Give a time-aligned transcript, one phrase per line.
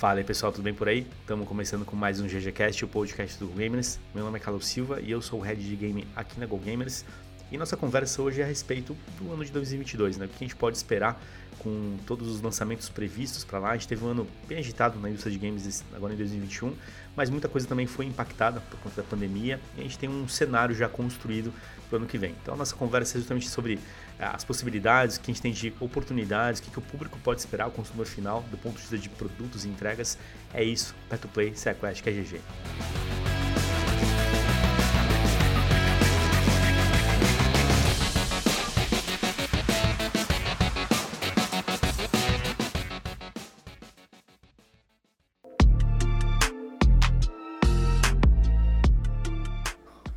[0.00, 1.06] Fala aí pessoal, tudo bem por aí?
[1.20, 4.00] Estamos começando com mais um GGCast, o podcast do Gamers.
[4.14, 6.56] Meu nome é Carlos Silva e eu sou o head de game aqui na Go
[6.56, 7.04] Gamers.
[7.52, 10.24] E nossa conversa hoje é a respeito do ano de 2022, né?
[10.24, 11.22] O que a gente pode esperar
[11.58, 13.72] com todos os lançamentos previstos para lá.
[13.72, 16.74] A gente teve um ano bem agitado na indústria de games agora em 2021,
[17.14, 20.26] mas muita coisa também foi impactada por conta da pandemia e a gente tem um
[20.26, 21.52] cenário já construído
[21.90, 22.34] para o ano que vem.
[22.40, 23.78] Então a nossa conversa é justamente sobre
[24.20, 27.68] as possibilidades, que a gente tem de oportunidades, o que, que o público pode esperar,
[27.68, 30.18] o consumidor final, do ponto de vista de produtos e entregas.
[30.52, 33.39] É isso, Pet Play, Sequest, que é GG.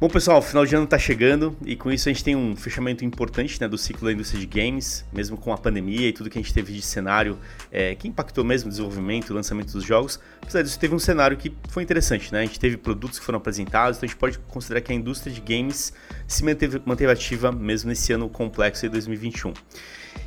[0.03, 2.57] Bom, pessoal, o final de ano está chegando e com isso a gente tem um
[2.57, 6.29] fechamento importante né, do ciclo da indústria de games, mesmo com a pandemia e tudo
[6.29, 7.37] que a gente teve de cenário
[7.71, 10.19] é, que impactou mesmo o desenvolvimento e lançamento dos jogos.
[10.41, 12.41] Apesar disso, teve um cenário que foi interessante, né?
[12.41, 15.33] A gente teve produtos que foram apresentados, então a gente pode considerar que a indústria
[15.33, 15.93] de games
[16.27, 19.53] se manteve, manteve ativa mesmo nesse ano complexo de 2021.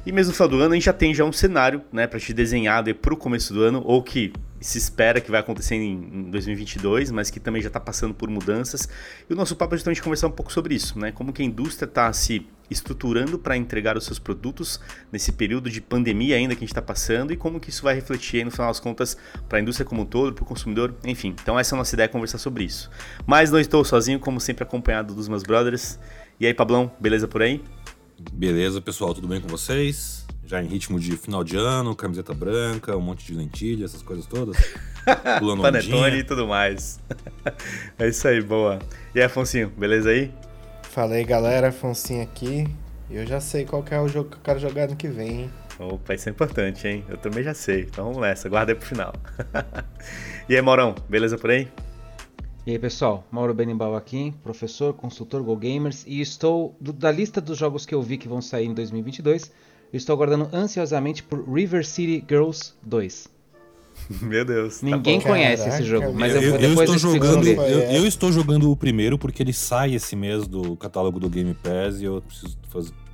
[0.06, 2.18] E mesmo no final do ano a gente já tem já um cenário né, para
[2.18, 4.32] te desenhar para o começo do ano, ou que
[4.66, 8.88] se espera que vai acontecer em 2022, mas que também já está passando por mudanças.
[9.28, 11.12] E o nosso papo é justamente conversar um pouco sobre isso, né?
[11.12, 14.80] Como que a indústria está se estruturando para entregar os seus produtos
[15.12, 17.94] nesse período de pandemia ainda que a gente está passando e como que isso vai
[17.94, 19.16] refletir aí, no final das contas
[19.48, 21.34] para a indústria como um todo, para o consumidor, enfim.
[21.40, 22.90] Então essa é a nossa ideia, conversar sobre isso.
[23.24, 25.98] Mas não estou sozinho, como sempre acompanhado dos meus brothers.
[26.40, 27.62] E aí, Pablão, beleza por aí?
[28.18, 30.26] Beleza, pessoal, tudo bem com vocês?
[30.46, 34.24] Já em ritmo de final de ano, camiseta branca, um monte de lentilha, essas coisas
[34.26, 34.56] todas.
[35.38, 36.98] Pulando Panetone e tudo mais.
[37.98, 38.78] é isso aí, boa.
[39.14, 40.32] E aí, Afonso, beleza aí?
[40.82, 42.66] Fala aí, galera, Afonso aqui.
[43.10, 45.50] Eu já sei qual é o jogo que eu quero jogar no que vem, hein?
[45.78, 47.04] Opa, isso é importante, hein?
[47.08, 47.82] Eu também já sei.
[47.82, 49.12] Então vamos nessa, guarda aí pro final.
[50.48, 51.68] e aí, Maurão, beleza por aí?
[52.66, 57.40] E aí pessoal, Mauro Benimbal aqui, professor, consultor Go Gamers e estou do, da lista
[57.40, 59.52] dos jogos que eu vi que vão sair em 2022,
[59.92, 63.28] eu estou aguardando ansiosamente por River City Girls 2.
[64.20, 64.80] Meu Deus.
[64.80, 67.46] Tá Ninguém tá conhece Caraca, esse jogo, mas eu, eu, eu estou jogando.
[67.46, 71.54] Eu, eu, estou jogando o primeiro porque ele sai esse mês do catálogo do Game
[71.54, 72.58] Pass e eu preciso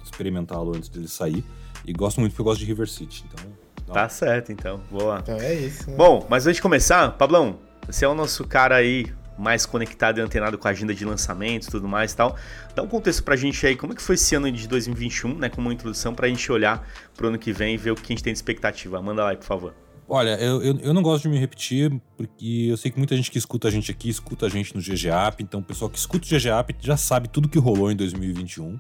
[0.03, 1.45] experimentá-lo antes dele sair.
[1.85, 3.27] E gosto muito porque eu gosto de River City.
[3.31, 3.53] Então,
[3.93, 4.81] Tá certo, então.
[4.91, 5.19] Boa.
[5.23, 5.91] Então é isso.
[5.91, 5.97] Né?
[5.97, 10.21] Bom, mas antes de começar, Pablão, você é o nosso cara aí mais conectado e
[10.21, 12.37] antenado com a agenda de lançamentos e tudo mais e tal.
[12.75, 15.49] Dá um contexto pra gente aí, como é que foi esse ano de 2021, né,
[15.49, 18.15] como uma introdução pra gente olhar pro ano que vem e ver o que a
[18.15, 19.01] gente tem de expectativa.
[19.01, 19.75] Manda lá aí, por favor.
[20.09, 23.31] Olha, eu, eu, eu, não gosto de me repetir, porque eu sei que muita gente
[23.31, 26.27] que escuta a gente aqui, escuta a gente no GGAP, então o pessoal que escuta
[26.27, 28.79] o GGAP já sabe tudo que rolou em 2021.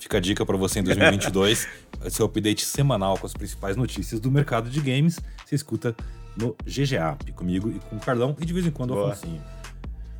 [0.00, 1.68] Fica a dica para você em 2022,
[2.10, 5.94] seu update semanal com as principais notícias do mercado de games, você escuta
[6.36, 9.26] no GGAP, comigo e com o Carlão, e de vez em quando o Afonso.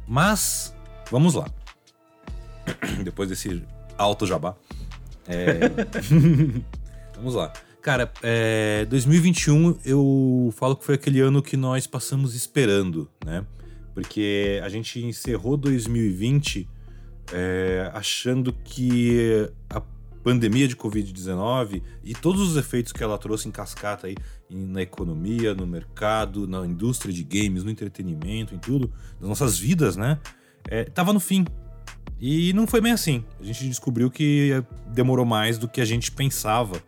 [0.06, 0.74] Mas,
[1.10, 1.46] vamos lá.
[3.02, 3.62] Depois desse
[3.98, 4.56] alto jabá.
[5.26, 5.60] É...
[7.16, 7.52] vamos lá.
[7.82, 8.84] Cara, é...
[8.86, 13.44] 2021 eu falo que foi aquele ano que nós passamos esperando, né?
[13.94, 16.68] Porque a gente encerrou 2020
[17.32, 17.90] é...
[17.92, 19.80] achando que a
[20.26, 24.16] pandemia de Covid-19 e todos os efeitos que ela trouxe em cascata aí
[24.50, 29.96] na economia, no mercado, na indústria de games, no entretenimento, em tudo, das nossas vidas,
[29.96, 30.18] né?
[30.68, 31.46] É, tava no fim.
[32.20, 33.24] E não foi bem assim.
[33.40, 36.82] A gente descobriu que demorou mais do que a gente pensava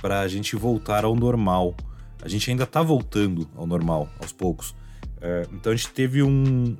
[0.00, 1.76] para a gente voltar ao normal.
[2.22, 4.74] A gente ainda tá voltando ao normal, aos poucos.
[5.20, 6.74] É, então a gente teve um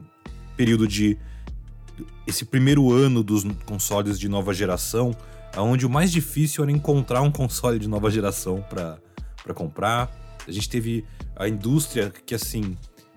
[0.57, 1.19] período de.
[2.27, 5.15] Esse primeiro ano dos consoles de nova geração
[5.57, 8.99] onde o mais difícil era encontrar um console de nova geração para
[9.55, 10.11] comprar.
[10.47, 11.05] A gente teve
[11.37, 12.77] a indústria que, assim,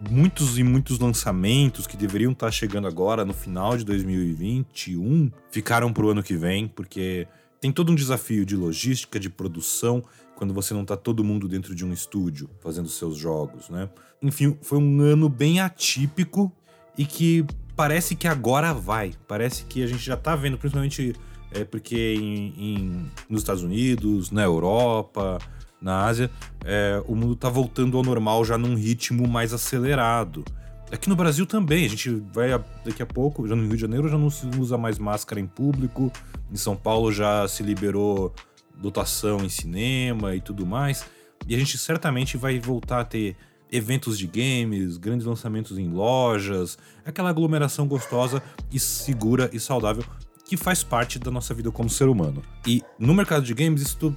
[0.09, 6.05] muitos e muitos lançamentos que deveriam estar chegando agora no final de 2021 ficaram para
[6.05, 7.27] o ano que vem, porque
[7.59, 10.03] tem todo um desafio de logística, de produção,
[10.35, 13.87] quando você não está todo mundo dentro de um estúdio fazendo seus jogos, né?
[14.23, 16.51] Enfim, foi um ano bem atípico
[16.97, 17.45] e que
[17.75, 19.13] parece que agora vai.
[19.27, 21.13] Parece que a gente já está vendo, principalmente
[21.51, 25.37] é porque em, em, nos Estados Unidos, na Europa,
[25.81, 26.29] na Ásia,
[26.63, 30.45] é, o mundo está voltando ao normal já num ritmo mais acelerado.
[30.91, 32.49] Aqui no Brasil também, a gente vai
[32.85, 35.47] daqui a pouco, já no Rio de Janeiro já não se usa mais máscara em
[35.47, 36.11] público,
[36.51, 38.33] em São Paulo já se liberou
[38.75, 41.05] dotação em cinema e tudo mais,
[41.47, 43.37] e a gente certamente vai voltar a ter
[43.71, 50.03] eventos de games, grandes lançamentos em lojas, aquela aglomeração gostosa e segura e saudável
[50.51, 52.43] que faz parte da nossa vida como ser humano.
[52.67, 54.13] E no mercado de games, isso,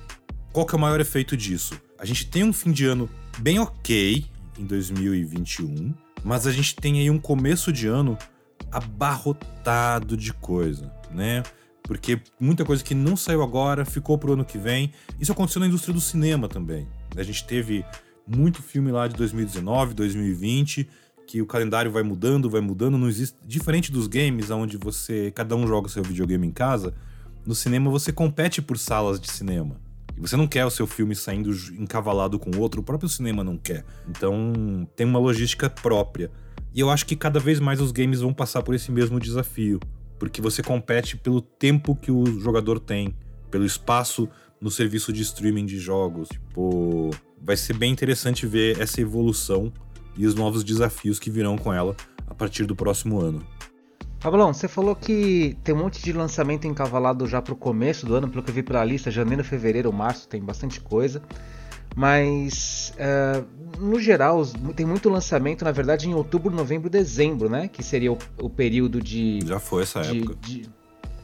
[0.53, 1.81] qual que é o maior efeito disso?
[1.97, 3.09] A gente tem um fim de ano
[3.39, 4.27] bem ok,
[4.59, 5.95] em 2021,
[6.25, 8.19] mas a gente tem aí um começo de ano
[8.73, 11.45] abarrotado de coisa, né?
[11.85, 14.93] Porque muita coisa que não saiu agora ficou pro ano que vem.
[15.21, 16.89] Isso aconteceu na indústria do cinema também.
[17.17, 17.85] A gente teve
[18.27, 20.89] muito filme lá de 2019, 2020,
[21.27, 25.57] que o calendário vai mudando, vai mudando, não existe diferente dos games onde você cada
[25.57, 26.95] um joga seu videogame em casa,
[27.47, 29.81] no cinema você compete por salas de cinema.
[30.17, 33.57] E você não quer o seu filme saindo encavalado com outro, o próprio cinema não
[33.57, 33.85] quer.
[34.09, 36.31] Então tem uma logística própria.
[36.73, 39.81] E eu acho que cada vez mais os games vão passar por esse mesmo desafio,
[40.19, 43.15] porque você compete pelo tempo que o jogador tem,
[43.51, 44.29] pelo espaço
[44.61, 46.29] no serviço de streaming de jogos.
[46.29, 47.11] Tipo,
[47.41, 49.73] vai ser bem interessante ver essa evolução
[50.17, 51.97] e os novos desafios que virão com ela
[52.27, 53.45] a partir do próximo ano.
[54.21, 58.15] Pablão, você falou que tem um monte de lançamento encavalado já para o começo do
[58.15, 61.21] ano, pelo que eu vi pela lista, janeiro, fevereiro, março, tem bastante coisa.
[61.95, 63.45] Mas, uh,
[63.79, 64.45] no geral,
[64.75, 67.69] tem muito lançamento, na verdade, em outubro, novembro, dezembro, né?
[67.69, 69.41] Que seria o, o período de.
[69.45, 70.37] Já foi essa de, época.
[70.41, 70.69] De,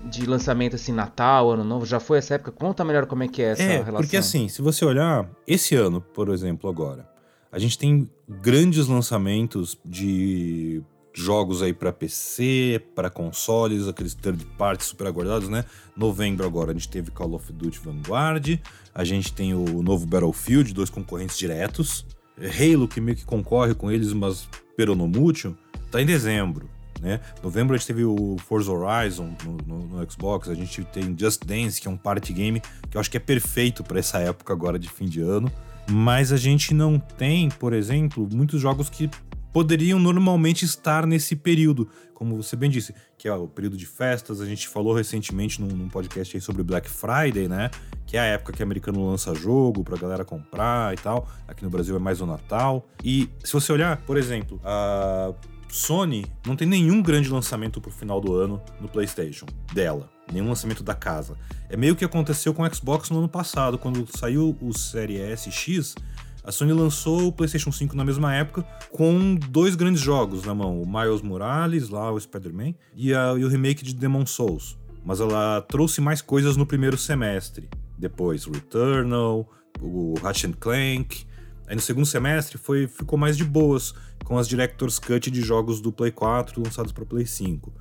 [0.04, 2.52] de, lançamento, assim, Natal, Ano Novo, já foi essa época?
[2.52, 4.02] Conta melhor como é que é essa é, relação.
[4.02, 7.08] Porque, assim, se você olhar, esse ano, por exemplo, agora,
[7.52, 10.82] a gente tem grandes lançamentos de
[11.12, 15.64] jogos aí para PC, para consoles, aqueles third parties super aguardados, né?
[15.96, 18.58] Novembro agora a gente teve Call of Duty Vanguard,
[18.94, 22.06] a gente tem o novo Battlefield, dois concorrentes diretos,
[22.38, 25.56] Halo que meio que concorre com eles, mas peronomútil,
[25.90, 26.68] tá em dezembro.
[27.00, 27.18] Né?
[27.42, 31.44] Novembro a gente teve o Forza Horizon no, no, no, Xbox, a gente tem Just
[31.46, 32.60] Dance, que é um party game
[32.90, 35.50] que eu acho que é perfeito para essa época agora de fim de ano.
[35.90, 39.10] Mas a gente não tem, por exemplo, muitos jogos que
[39.52, 44.40] poderiam normalmente estar nesse período, como você bem disse, que é o período de festas.
[44.40, 47.70] A gente falou recentemente num, num podcast aí sobre Black Friday, né?
[48.06, 51.28] Que é a época que o americano lança jogo pra galera comprar e tal.
[51.48, 52.86] Aqui no Brasil é mais o Natal.
[53.02, 55.34] E se você olhar, por exemplo, a
[55.70, 60.10] Sony não tem nenhum grande lançamento pro final do ano no PlayStation dela.
[60.32, 61.36] Nenhum lançamento da casa.
[61.68, 65.50] É meio que aconteceu com o Xbox no ano passado, quando saiu o Série S
[65.50, 65.94] X
[66.42, 70.80] a Sony lançou o PlayStation 5 na mesma época com dois grandes jogos na mão:
[70.80, 74.78] o Miles Morales, lá o Spider-Man, e, e o remake de Demon Souls.
[75.04, 77.68] Mas ela trouxe mais coisas no primeiro semestre.
[77.98, 79.48] Depois, Returnal,
[79.80, 81.26] o Ratchet Clank.
[81.70, 83.94] Aí no segundo semestre foi, ficou mais de boas,
[84.24, 87.72] com as Director's Cut de jogos do Play 4 lançados para Play 5.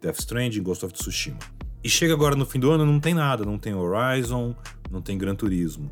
[0.00, 1.38] Death Stranding, Ghost of Tsushima.
[1.84, 4.56] E chega agora no fim do ano, não tem nada, não tem Horizon,
[4.90, 5.88] não tem Gran Turismo.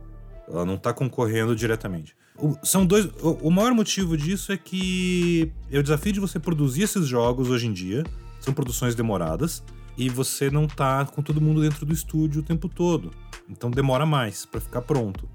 [0.48, 2.16] Ela não está concorrendo diretamente.
[2.36, 3.04] O, são dois.
[3.22, 7.48] O, o, maior motivo disso é que é o desafio de você produzir esses jogos
[7.48, 8.02] hoje em dia.
[8.40, 9.62] São produções demoradas
[9.96, 13.12] e você não tá com todo mundo dentro do estúdio o tempo todo.
[13.48, 15.28] Então demora mais para ficar pronto,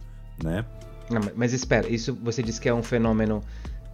[0.43, 0.65] né?
[1.09, 3.41] Não, mas espera, isso você disse que é um fenômeno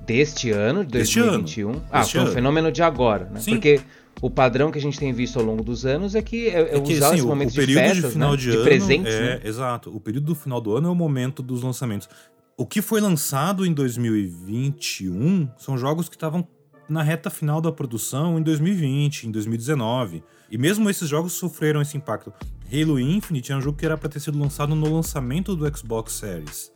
[0.05, 1.69] deste ano, de 2021?
[1.69, 1.83] Ano.
[1.91, 3.39] Ah, foi um fenômeno de agora, né?
[3.39, 3.51] Sim.
[3.51, 3.81] Porque
[4.21, 6.77] o padrão que a gente tem visto ao longo dos anos é que é, é,
[6.77, 8.37] é que, usar assim, esse momento o, o período de, festas, de final né?
[8.37, 9.41] de, de ano presentes, é, né?
[9.43, 9.95] exato.
[9.95, 12.09] O período do final do ano é o momento dos lançamentos.
[12.57, 16.47] O que foi lançado em 2021 são jogos que estavam
[16.88, 20.24] na reta final da produção em 2020, em 2019.
[20.50, 22.33] E mesmo esses jogos sofreram esse impacto.
[22.71, 26.13] Halo Infinite é um jogo que era para ter sido lançado no lançamento do Xbox
[26.13, 26.71] Series.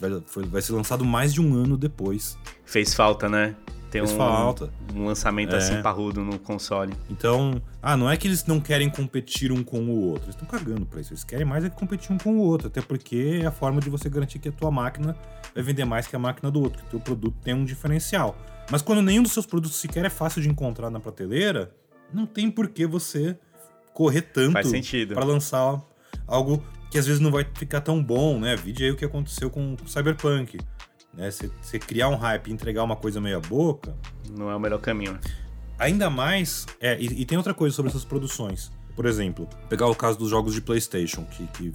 [0.00, 2.36] Vai, foi, vai ser lançado mais de um ano depois.
[2.64, 3.54] Fez falta, né?
[3.90, 4.70] ter um, falta.
[4.94, 5.58] um lançamento é.
[5.58, 6.92] assim parrudo no console.
[7.10, 10.24] Então, ah, não é que eles não querem competir um com o outro.
[10.24, 11.12] Eles estão cagando pra isso.
[11.12, 12.68] Eles querem mais é competir um com o outro.
[12.68, 15.16] Até porque é a forma de você garantir que a tua máquina
[15.54, 18.36] vai vender mais que a máquina do outro, que o teu produto tem um diferencial.
[18.70, 21.72] Mas quando nenhum dos seus produtos sequer é fácil de encontrar na prateleira,
[22.12, 23.38] não tem por que você
[23.94, 24.52] correr tanto
[25.14, 25.80] para lançar
[26.26, 28.56] algo que às vezes não vai ficar tão bom, né?
[28.56, 30.58] Vide aí o que aconteceu com o Cyberpunk.
[31.12, 31.30] Né?
[31.30, 33.96] Você criar um hype e entregar uma coisa meia boca.
[34.30, 35.20] Não é o melhor caminho, né?
[35.78, 36.66] Ainda mais.
[36.80, 38.70] É, e, e, tem outra coisa sobre essas produções.
[38.94, 41.72] Por exemplo, pegar o caso dos jogos de PlayStation, que, que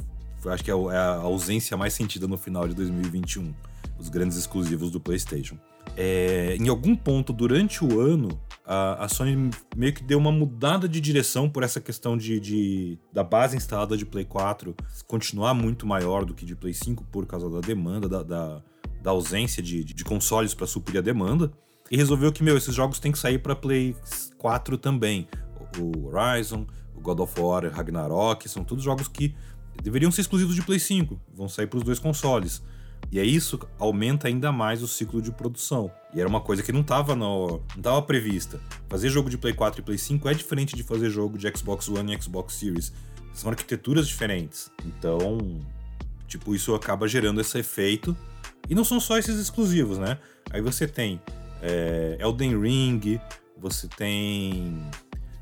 [0.49, 3.53] acho que é, é a ausência mais sentida no final de 2021.
[3.99, 5.57] Os grandes exclusivos do PlayStation.
[5.95, 8.29] É, em algum ponto durante o ano,
[8.71, 13.21] a, Sony meio que deu uma mudada de direção por essa questão de, de, da
[13.21, 14.73] base instalada de Play 4
[15.05, 18.61] continuar muito maior do que de Play 5 por causa da demanda, da, da,
[19.01, 21.51] da ausência de, de consoles para suprir a demanda.
[21.89, 23.93] E resolveu que, meu, esses jogos têm que sair para Play
[24.37, 25.27] 4 também.
[25.77, 29.35] O Horizon, o God of War, Ragnarok, são todos jogos que
[29.83, 32.63] deveriam ser exclusivos de Play 5, vão sair para os dois consoles.
[33.11, 35.91] E aí isso aumenta ainda mais o ciclo de produção.
[36.13, 38.59] E era uma coisa que não estava não tava prevista.
[38.89, 41.89] Fazer jogo de Play 4 e Play 5 é diferente de fazer jogo de Xbox
[41.89, 42.93] One e Xbox Series.
[43.33, 44.71] São arquiteturas diferentes.
[44.85, 45.59] Então,
[46.27, 48.15] tipo, isso acaba gerando esse efeito
[48.69, 50.17] E não são só esses exclusivos, né?
[50.49, 51.21] Aí você tem
[51.61, 53.19] é, Elden Ring,
[53.57, 54.81] você tem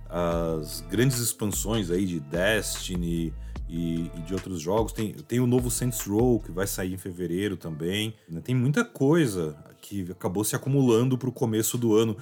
[0.10, 3.34] as grandes expansões aí de Destiny
[3.70, 4.92] e, e, de outros jogos.
[4.92, 8.16] Tem, tem o novo Saints Row, que vai sair em fevereiro também.
[8.44, 12.18] Tem muita coisa que acabou se acumulando para o começo do ano.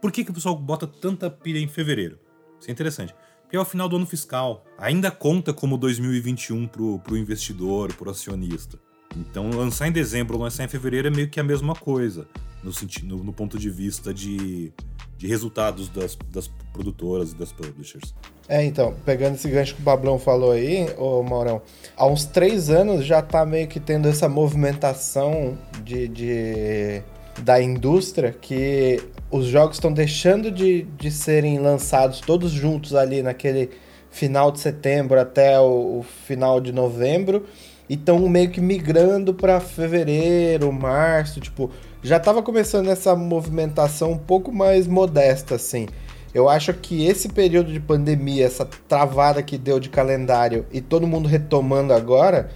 [0.00, 2.18] Por que, que o pessoal bota tanta pilha em fevereiro?
[2.60, 3.14] Isso é interessante.
[3.42, 4.64] Porque é o final do ano fiscal.
[4.78, 8.78] Ainda conta como 2021 pro, pro investidor, pro acionista.
[9.16, 12.28] Então, lançar em dezembro ou lançar em fevereiro é meio que a mesma coisa,
[12.62, 14.72] no, sentido, no, no ponto de vista de,
[15.20, 18.14] de resultados das, das produtoras e das publishers.
[18.48, 21.60] É, então, pegando esse gancho que o Bablão falou aí, ô Maurão,
[21.94, 27.02] há uns três anos já tá meio que tendo essa movimentação de, de
[27.42, 28.98] da indústria que
[29.30, 33.68] os jogos estão deixando de, de serem lançados todos juntos ali naquele
[34.10, 37.44] final de setembro até o, o final de novembro
[37.90, 41.70] e estão meio que migrando para fevereiro, março, tipo,
[42.02, 45.86] já estava começando essa movimentação um pouco mais modesta assim.
[46.32, 51.06] Eu acho que esse período de pandemia, essa travada que deu de calendário e todo
[51.06, 52.50] mundo retomando agora,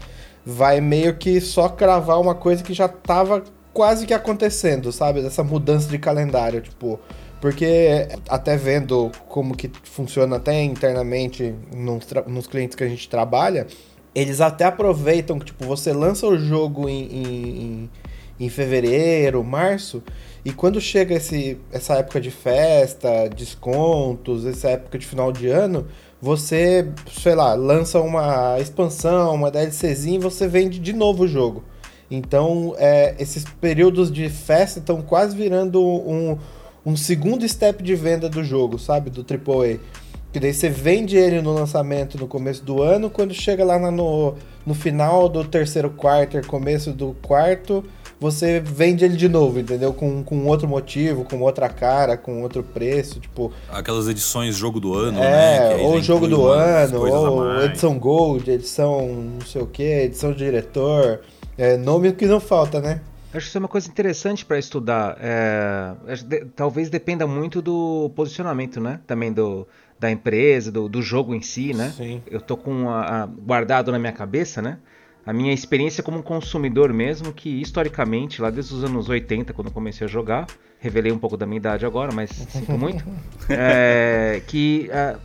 [0.46, 5.20] vai meio que só cravar uma coisa que já estava quase que acontecendo, sabe?
[5.20, 7.00] Dessa mudança de calendário, tipo.
[7.40, 13.66] Porque até vendo como que funciona até internamente nos, nos clientes que a gente trabalha,
[14.14, 17.90] eles até aproveitam que, tipo, você lança o jogo em, em, em
[18.48, 20.02] fevereiro, março,
[20.44, 25.86] e quando chega esse, essa época de festa, descontos, essa época de final de ano,
[26.20, 31.64] você, sei lá, lança uma expansão, uma DLCzinha e você vende de novo o jogo.
[32.10, 36.38] Então, é, esses períodos de festa estão quase virando um,
[36.84, 39.10] um segundo step de venda do jogo, sabe?
[39.10, 39.78] Do AAA.
[40.32, 44.34] Que daí você vende ele no lançamento no começo do ano, quando chega lá no,
[44.66, 47.84] no final do terceiro quarto, começo do quarto,
[48.24, 49.92] você vende ele de novo, entendeu?
[49.92, 53.52] Com, com outro motivo, com outra cara, com outro preço, tipo...
[53.68, 55.82] Aquelas edições jogo do ano, é, né?
[55.82, 61.20] ou jogo do ano, ou edição Gold, edição não sei o que, edição de diretor...
[61.56, 63.00] É nome que não falta, né?
[63.32, 65.16] Acho que isso é uma coisa interessante para estudar.
[65.20, 65.94] É,
[66.54, 69.00] talvez dependa muito do posicionamento, né?
[69.06, 69.66] Também do,
[69.98, 71.92] da empresa, do, do jogo em si, né?
[71.96, 72.22] Sim.
[72.28, 74.78] Eu tô com a, a, guardado na minha cabeça, né?
[75.26, 79.72] A minha experiência como consumidor mesmo, que historicamente, lá desde os anos 80, quando eu
[79.72, 80.46] comecei a jogar,
[80.78, 83.04] revelei um pouco da minha idade agora, mas sinto muito,
[83.48, 85.18] é, que a,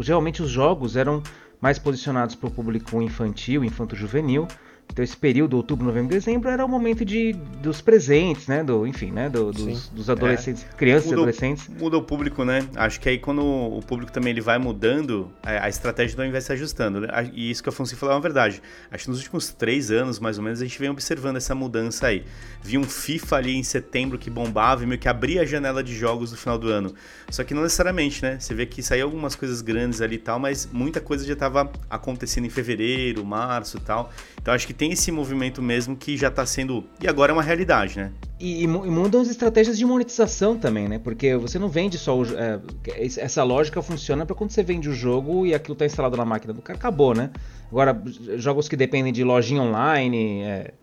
[0.00, 1.22] geralmente os jogos eram
[1.60, 4.48] mais posicionados para o público infantil, infanto-juvenil,
[4.92, 7.32] então esse período, outubro, novembro, dezembro, era o momento de,
[7.62, 8.62] dos presentes, né?
[8.62, 9.30] Do, enfim, né?
[9.30, 10.76] Do, dos, dos, adolescentes, é.
[10.76, 11.68] crianças muda, e adolescentes.
[11.68, 12.68] Muda o público, né?
[12.76, 16.42] Acho que aí quando o público também ele vai mudando, a, a estratégia também vai
[16.42, 17.00] se ajustando.
[17.00, 17.08] Né?
[17.32, 18.60] E isso que a Afonso falou é uma verdade.
[18.90, 22.08] Acho que nos últimos três anos, mais ou menos, a gente vem observando essa mudança
[22.08, 22.24] aí.
[22.62, 25.94] Vi um FIFA ali em setembro que bombava e meio que abria a janela de
[25.94, 26.94] jogos no final do ano.
[27.30, 28.38] Só que não necessariamente, né?
[28.38, 31.72] Você vê que saiu algumas coisas grandes ali e tal, mas muita coisa já estava
[31.88, 34.12] acontecendo em fevereiro, março e tal.
[34.38, 36.82] Então acho que tem esse movimento mesmo que já está sendo.
[37.00, 38.10] E agora é uma realidade, né?
[38.40, 40.98] E, e, mudam as estratégias de monetização também, né?
[40.98, 42.24] Porque você não vende só o.
[42.36, 42.58] É,
[42.98, 46.52] essa lógica funciona para quando você vende o jogo e aquilo está instalado na máquina
[46.52, 47.30] do cara, acabou, né?
[47.70, 48.02] Agora,
[48.38, 50.74] jogos que dependem de lojinha online, é,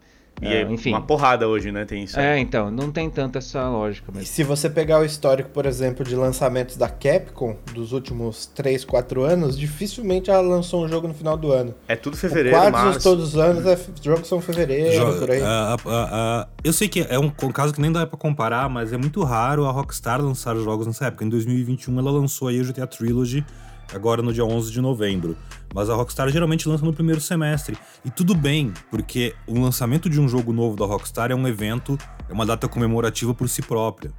[0.41, 0.91] e é, enfim.
[0.91, 1.85] Uma porrada hoje, né?
[1.85, 2.19] Tem isso.
[2.19, 4.11] É, então, não tem tanto essa lógica.
[4.13, 4.23] Mas...
[4.23, 8.85] E se você pegar o histórico, por exemplo, de lançamentos da Capcom dos últimos 3,
[8.85, 11.75] 4 anos, dificilmente ela lançou um jogo no final do ano.
[11.87, 13.03] É tudo fevereiro, Quase março.
[13.03, 15.41] todos os anos, é, jogos são fevereiro, jo por aí.
[15.41, 18.69] Uh, uh, uh, eu sei que é um, um, caso que nem dá pra comparar,
[18.69, 21.25] mas é muito raro a Rockstar lançar jogos nessa época.
[21.25, 23.45] Em 2021 ela lançou aí o GTA Trilogy,
[23.93, 25.37] agora no dia 11 de novembro.
[25.73, 27.77] Mas a Rockstar geralmente lança no primeiro semestre.
[28.03, 31.97] E tudo bem, porque o lançamento de um jogo novo da Rockstar é um evento,
[32.27, 34.11] é uma data comemorativa por si própria.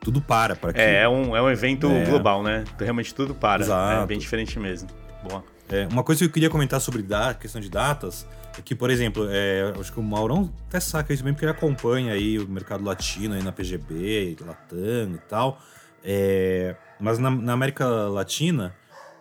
[0.00, 0.80] Tudo para para aqui.
[0.80, 2.04] É, é um, é um evento é.
[2.04, 2.64] global, né?
[2.78, 3.62] Realmente tudo para.
[3.62, 4.04] Exato.
[4.04, 4.88] É bem diferente mesmo.
[5.28, 5.44] Boa.
[5.68, 8.26] É, uma coisa que eu queria comentar sobre a questão de datas
[8.58, 11.52] é que, por exemplo, é, acho que o Maurão até saca isso mesmo, porque ele
[11.52, 15.60] acompanha aí o mercado latino aí na PGB, Latam e tal.
[16.02, 18.74] É, mas na, na América Latina,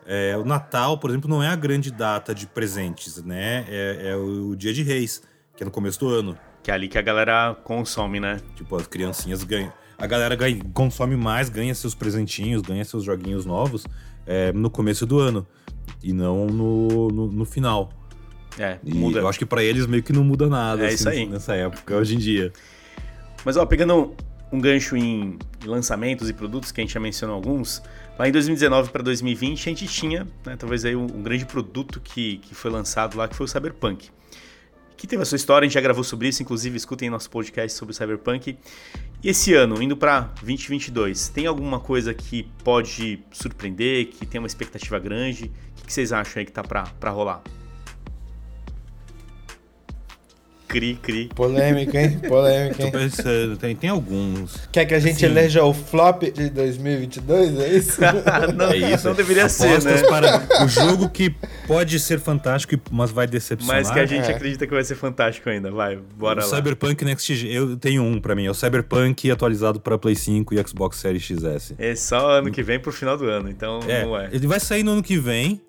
[0.08, 3.66] é, o Natal, por exemplo, não é a grande data de presentes, né?
[3.68, 5.22] É, é, o dia de reis,
[5.54, 6.38] que é no começo do ano.
[6.64, 8.40] Que é ali que a galera consome, né?
[8.56, 9.72] Tipo, as criancinhas ganham.
[9.98, 13.86] A galera ganha, consome mais, ganha seus presentinhos, ganha seus joguinhos novos
[14.26, 15.46] é, no começo do ano.
[16.02, 17.92] E não no, no, no final.
[18.58, 19.20] É, e muda.
[19.20, 20.84] Eu acho que para eles meio que não muda nada.
[20.84, 21.26] É assim, isso aí.
[21.26, 22.54] Nessa época, hoje em dia.
[23.44, 24.16] Mas, ó, pegando
[24.52, 27.82] um gancho em lançamentos e produtos, que a gente já mencionou alguns,
[28.18, 32.02] Lá em 2019 para 2020 a gente tinha, né, talvez aí um, um, grande produto
[32.02, 34.10] que, que foi lançado lá, que foi o Cyberpunk.
[34.96, 37.78] que teve a sua história, a gente já gravou sobre isso, inclusive escutem nosso podcast
[37.78, 38.58] sobre o Cyberpunk.
[39.24, 44.48] E esse ano, indo para 2022, tem alguma coisa que pode surpreender, que tem uma
[44.48, 45.52] expectativa grande?
[45.80, 47.44] O que vocês acham aí que tá para rolar?
[50.68, 51.30] Cri, cri.
[51.34, 52.20] Polêmica, hein?
[52.28, 52.92] Polêmica, hein?
[52.92, 54.68] Pensando, tem, tem alguns.
[54.70, 55.28] Quer que a gente Sim.
[55.28, 57.60] eleja o flop de 2022?
[57.60, 58.02] É isso?
[58.54, 59.08] não, é isso.
[59.08, 60.08] não deveria Apostas ser, né?
[60.08, 61.34] para o jogo que
[61.66, 63.78] pode ser fantástico, mas vai decepcionar.
[63.78, 64.36] Mas que a gente é.
[64.36, 65.72] acredita que vai ser fantástico ainda.
[65.72, 66.56] Vai, bora o lá.
[66.58, 68.46] Cyberpunk Next Gen, eu tenho um para mim.
[68.46, 71.76] É o Cyberpunk atualizado para Play 5 e Xbox Series XS.
[71.78, 74.30] É só ano que vem pro final do ano, então é, não é.
[74.34, 75.62] Ele vai sair no ano que vem.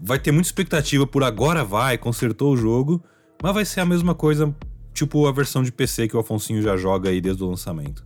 [0.00, 3.02] Vai ter muita expectativa por agora vai, consertou o jogo.
[3.42, 4.54] Mas vai ser a mesma coisa,
[4.92, 8.04] tipo a versão de PC que o Afonsinho já joga aí desde o lançamento.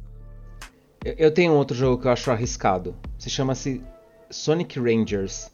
[1.05, 2.95] Eu tenho outro jogo que eu acho arriscado.
[3.19, 3.83] Se chama-se
[4.31, 5.51] Sonic Rangers.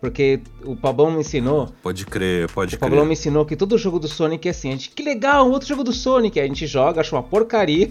[0.00, 1.72] Porque o Pablão me ensinou.
[1.82, 2.86] Pode crer, pode o crer.
[2.86, 4.68] O Pablão me ensinou que todo jogo do Sonic é assim.
[4.68, 6.38] A gente, que legal, outro jogo do Sonic.
[6.38, 7.90] Aí a gente joga, acha uma porcaria.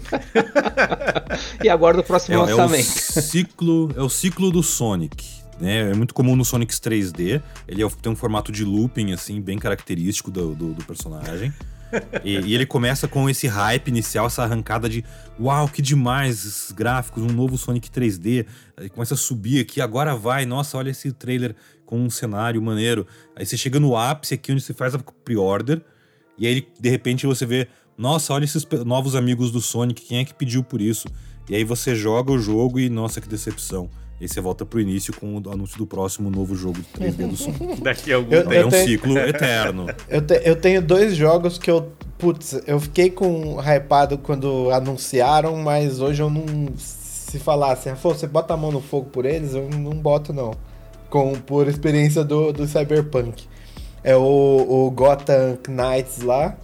[1.62, 2.88] e aguarda o próximo é, lançamento.
[2.88, 5.37] É o, ciclo, é o ciclo do Sonic.
[5.60, 5.90] Né?
[5.90, 7.42] É muito comum no Sonic 3D.
[7.66, 11.52] Ele é tem um formato de looping, assim, bem característico do, do, do personagem.
[12.24, 15.04] e, e, ele começa com esse hype inicial, essa arrancada de
[15.40, 18.46] uau, que demais, esses gráficos, um novo Sonic 3D.
[18.76, 21.54] Aí começa a subir aqui, agora vai, nossa, olha esse trailer
[21.86, 23.06] com um cenário maneiro.
[23.34, 25.82] Aí você chega no ápice aqui onde você faz a pre-order,
[26.36, 30.24] e aí de repente você vê, nossa, olha esses novos amigos do Sonic, quem é
[30.24, 31.08] que pediu por isso?
[31.48, 33.88] E aí você joga o jogo e nossa, que decepção.
[34.20, 37.28] E aí você volta pro início com o anúncio do próximo novo jogo de 3D
[37.28, 37.80] do Sonic.
[37.82, 38.54] Daqui a algum eu, tempo.
[38.54, 38.88] É um tenho...
[38.88, 39.86] ciclo eterno.
[40.08, 41.92] Eu, te, eu tenho dois jogos que eu.
[42.18, 46.44] Putz, eu fiquei com hypado quando anunciaram, mas hoje eu não.
[46.76, 50.52] Se falasse, assim, você bota a mão no fogo por eles, eu não boto, não.
[51.08, 53.46] Com, por experiência do, do Cyberpunk.
[54.02, 56.56] É o, o Gotham Knights lá.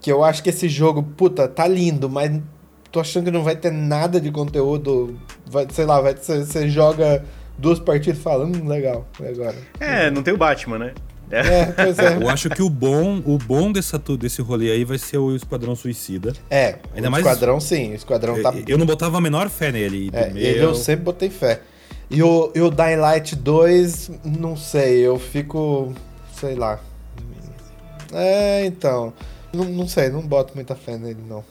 [0.00, 2.40] Que eu acho que esse jogo, puta, tá lindo, mas
[2.90, 5.18] tô achando que não vai ter nada de conteúdo.
[5.46, 7.24] Vai, sei lá, vai, você, joga
[7.58, 9.56] duas partidas falando, hum, legal, agora.
[9.78, 10.94] É, não tem o Batman, né?
[11.30, 11.38] É.
[11.38, 12.16] é, pois é.
[12.16, 15.76] Eu acho que o bom, o bom dessa, desse rolê aí vai ser o Esquadrão
[15.76, 16.32] Suicida.
[16.50, 18.52] É, Ainda o mais, Esquadrão sim, o Esquadrão tá...
[18.66, 20.10] Eu não botava a menor fé nele.
[20.12, 20.42] É, meu...
[20.42, 21.60] Ele eu sempre botei fé.
[22.10, 25.94] E o, e o Dying Light 2, não sei, eu fico,
[26.34, 26.80] sei lá.
[28.12, 29.12] É, então,
[29.52, 31.44] não, não sei, não boto muita fé nele não.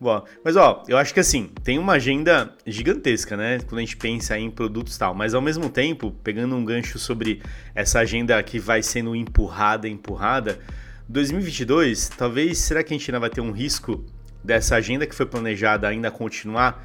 [0.00, 3.58] Bom, mas ó, eu acho que assim, tem uma agenda gigantesca, né?
[3.58, 6.98] Quando a gente pensa em produtos e tal, mas ao mesmo tempo, pegando um gancho
[6.98, 7.42] sobre
[7.74, 10.58] essa agenda que vai sendo empurrada, empurrada,
[11.06, 14.02] 2022, talvez, será que a gente ainda vai ter um risco
[14.42, 16.82] dessa agenda que foi planejada ainda continuar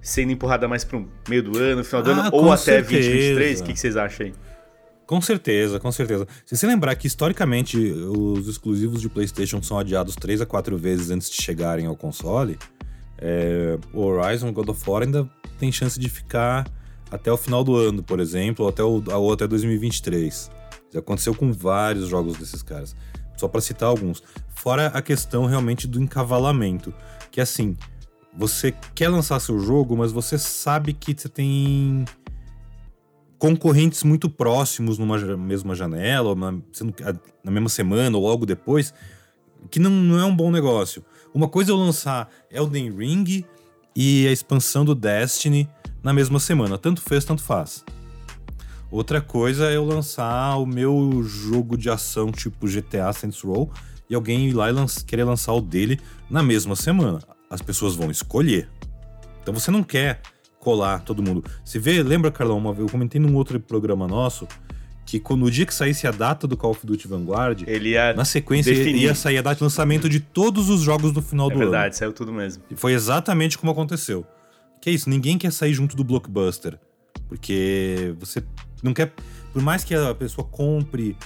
[0.00, 3.10] sendo empurrada mais para o meio do ano, final do ah, ano, ou até certeza.
[3.10, 3.60] 2023?
[3.60, 4.34] O que, que vocês acham aí?
[5.06, 6.26] Com certeza, com certeza.
[6.44, 11.10] Se você lembrar que historicamente os exclusivos de PlayStation são adiados 3 a 4 vezes
[11.10, 12.58] antes de chegarem ao console,
[13.18, 16.68] é, o Horizon God of War ainda tem chance de ficar
[17.10, 20.50] até o final do ano, por exemplo, ou até, o, ou até 2023.
[20.90, 22.96] Isso aconteceu com vários jogos desses caras.
[23.36, 24.22] Só para citar alguns.
[24.54, 26.92] Fora a questão realmente do encavalamento,
[27.30, 27.76] que assim,
[28.36, 32.04] você quer lançar seu jogo, mas você sabe que você tem
[33.38, 36.52] concorrentes muito próximos numa mesma janela, ou na,
[37.44, 38.94] mesma semana ou logo depois,
[39.70, 41.04] que não, não é um bom negócio.
[41.34, 43.44] Uma coisa é eu lançar Elden Ring
[43.94, 45.68] e a expansão do Destiny
[46.02, 46.78] na mesma semana.
[46.78, 47.84] Tanto fez, tanto faz.
[48.90, 53.70] Outra coisa é eu lançar o meu jogo de ação tipo GTA Saints Row
[54.08, 57.18] e alguém ir lá e querer lançar o dele na mesma semana.
[57.50, 58.68] As pessoas vão escolher.
[59.42, 60.20] Então você não quer
[60.66, 61.44] colar todo mundo.
[61.64, 64.48] Se vê, lembra, Carlão, uma, eu comentei num outro programa nosso
[65.04, 68.24] que no dia que saísse a data do Call of Duty Vanguard, ele ia na
[68.24, 69.02] sequência definir.
[69.02, 71.68] ia sair a data de lançamento de todos os jogos do final é do verdade,
[71.68, 71.76] ano.
[71.76, 72.64] É verdade, saiu tudo mesmo.
[72.68, 74.26] E foi exatamente como aconteceu.
[74.80, 76.76] Que é isso, ninguém quer sair junto do blockbuster,
[77.28, 78.42] porque você
[78.82, 79.12] não quer,
[79.52, 81.16] por mais que a pessoa compre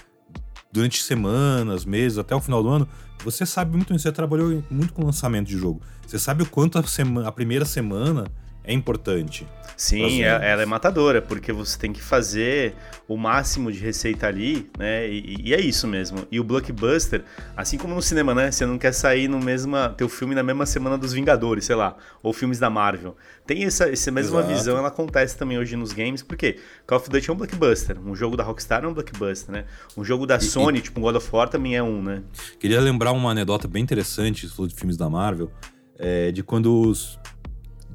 [0.70, 2.86] durante semanas, meses, até o final do ano,
[3.24, 5.80] você sabe muito, você trabalhou muito com lançamento de jogo.
[6.06, 8.26] Você sabe o quanto a, semana, a primeira semana
[8.64, 9.46] é importante.
[9.76, 12.74] Sim, é, ela é matadora, porque você tem que fazer
[13.08, 15.08] o máximo de receita ali, né?
[15.08, 16.26] E, e, é isso mesmo.
[16.30, 17.24] E o blockbuster,
[17.56, 18.50] assim como no cinema, né?
[18.50, 21.96] Você não quer sair no mesma teu filme na mesma semana dos Vingadores, sei lá,
[22.22, 23.16] ou filmes da Marvel.
[23.46, 24.54] Tem essa, essa mesma Exato.
[24.54, 28.14] visão, ela acontece também hoje nos games, porque Call of Duty é um blockbuster, um
[28.14, 29.64] jogo da Rockstar é um blockbuster, né?
[29.96, 30.82] Um jogo da e, Sony, e...
[30.82, 32.22] tipo God of War também é um, né?
[32.58, 35.50] Queria lembrar uma anedota bem interessante, falou de filmes da Marvel,
[35.98, 37.18] é, de quando os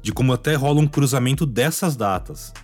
[0.06, 2.54] de como até rola um cruzamento dessas datas.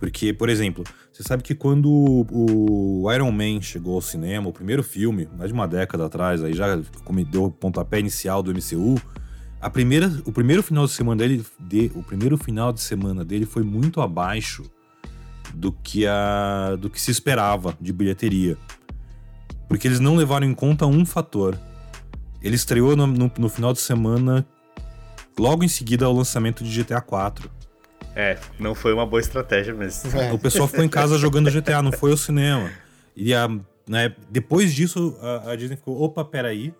[0.00, 0.82] Porque, por exemplo,
[1.12, 5.54] você sabe que quando o Iron Man chegou ao cinema, o primeiro filme, mais de
[5.54, 6.74] uma década atrás, aí já
[7.30, 9.00] deu o pontapé inicial do MCU,
[9.60, 13.46] a primeira, o primeiro final de semana dele, de, o primeiro final de semana dele
[13.46, 14.64] foi muito abaixo
[15.54, 18.58] do que a do que se esperava de bilheteria.
[19.68, 21.56] Porque eles não levaram em conta um fator.
[22.42, 24.44] Ele estreou no, no, no final de semana
[25.38, 27.50] logo em seguida ao lançamento de GTA 4.
[28.16, 30.18] É, não foi uma boa estratégia mesmo.
[30.18, 30.32] É.
[30.32, 32.70] O pessoal ficou em casa jogando GTA, não foi ao cinema.
[33.16, 33.48] E a,
[33.88, 36.72] né, depois disso, a, a, Disney ficou, opa, peraí.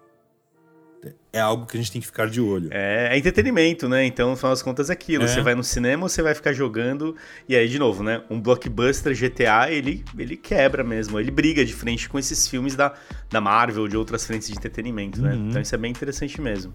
[1.30, 2.70] É algo que a gente tem que ficar de olho.
[2.72, 4.06] É, é entretenimento, né?
[4.06, 5.24] Então, no final das contas, é aquilo.
[5.24, 5.26] É.
[5.28, 7.14] Você vai no cinema ou você vai ficar jogando.
[7.46, 8.22] E aí, de novo, né?
[8.30, 11.20] Um blockbuster GTA, ele, ele quebra mesmo.
[11.20, 12.94] Ele briga de frente com esses filmes da,
[13.28, 15.34] da Marvel, de outras frentes de entretenimento, né?
[15.34, 15.48] Uhum.
[15.50, 16.72] Então, isso é bem interessante mesmo.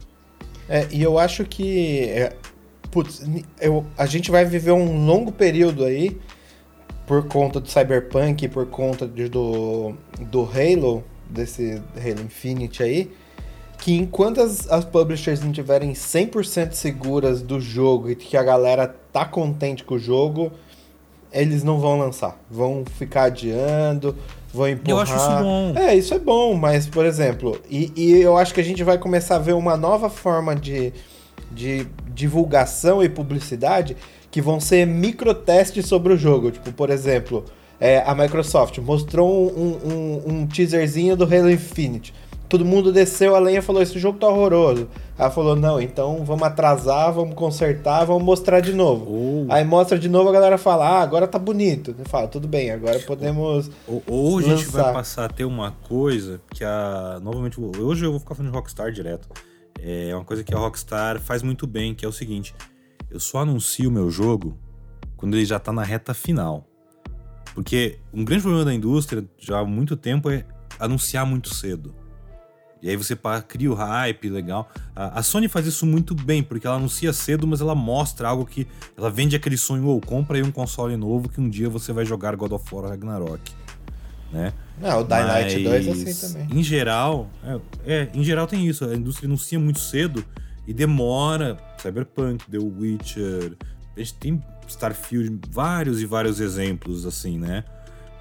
[0.69, 2.33] É, e eu acho que é,
[2.91, 3.23] putz,
[3.59, 6.15] eu, a gente vai viver um longo período aí
[7.07, 13.11] por conta do Cyberpunk, por conta de, do, do Halo, desse Halo Infinite aí,
[13.79, 18.87] que enquanto as, as publishers não tiverem 100% seguras do jogo e que a galera
[19.11, 20.51] tá contente com o jogo,
[21.31, 22.39] eles não vão lançar.
[22.49, 24.15] Vão ficar adiando,
[24.53, 24.89] vão empurrar.
[24.89, 25.73] Eu acho isso bom.
[25.75, 28.97] É, isso é bom, mas, por exemplo, e, e eu acho que a gente vai
[28.97, 30.93] começar a ver uma nova forma de,
[31.51, 33.95] de divulgação e publicidade
[34.31, 36.51] que vão ser microtestes sobre o jogo.
[36.51, 37.45] Tipo, por exemplo,
[37.79, 42.13] é, a Microsoft mostrou um, um, um teaserzinho do Halo Infinite.
[42.49, 44.89] Todo mundo desceu a lenha e falou: Esse jogo tá horroroso.
[45.15, 49.05] Ela falou: Não, então vamos atrasar, vamos consertar, vamos mostrar de novo.
[49.07, 49.53] Oh.
[49.53, 51.95] Aí mostra de novo, a galera fala: Ah, agora tá bonito.
[51.97, 53.69] Eu falo: Tudo bem, agora podemos.
[53.87, 57.19] Ou, ou a gente vai passar a ter uma coisa que a.
[57.21, 59.29] Novamente, hoje eu vou ficar falando de Rockstar direto.
[59.81, 62.55] É uma coisa que a Rockstar faz muito bem, que é o seguinte:
[63.11, 64.57] eu só anuncio o meu jogo
[65.15, 66.65] quando ele já tá na reta final.
[67.53, 70.45] Porque um grande problema da indústria já há muito tempo é
[70.79, 71.93] anunciar muito cedo.
[72.81, 74.71] E aí você cria o hype, legal.
[74.95, 78.67] A, Sony faz isso muito bem, porque ela anuncia cedo, mas ela mostra algo que.
[78.97, 82.05] Ela vende aquele sonho, ou compra aí um console novo que um dia você vai
[82.05, 83.59] jogar God of War Ragnarok
[84.31, 84.53] né?
[84.79, 86.59] Não, o Dying Light 2 é assim também.
[86.59, 88.85] Em geral, é, é, em geral tem isso.
[88.85, 90.23] A indústria anuncia muito cedo
[90.67, 91.57] e demora.
[91.77, 93.57] Cyberpunk, The Witcher,
[93.95, 97.63] a gente tem Starfield, vários e vários exemplos assim, né?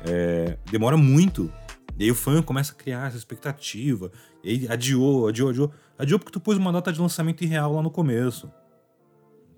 [0.04, 1.52] É, demora muito.
[1.98, 4.10] E aí o fã começa a criar essa expectativa.
[4.42, 5.72] E adiou, adiou, adiou.
[5.98, 8.50] Adiou porque tu pôs uma data de lançamento irreal lá no começo.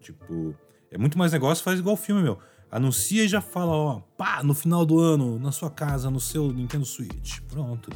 [0.01, 0.55] Tipo,
[0.91, 2.39] é muito mais negócio, faz igual filme, meu
[2.71, 6.53] anuncia e já fala, ó, pá, no final do ano, na sua casa, no seu
[6.53, 7.41] Nintendo Switch.
[7.49, 7.91] Pronto.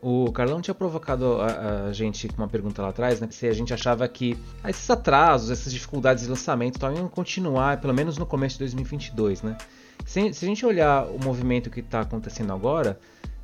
[0.00, 3.28] O Carlão tinha provocado a, a, gente com uma pergunta lá atrás, né?
[3.30, 8.18] Se a gente achava que esses atrasos, essas dificuldades de lançamento iam continuar, pelo menos
[8.18, 9.56] no começo de 2022, né?
[10.04, 12.98] Se, se a gente olhar o movimento que está acontecendo agora,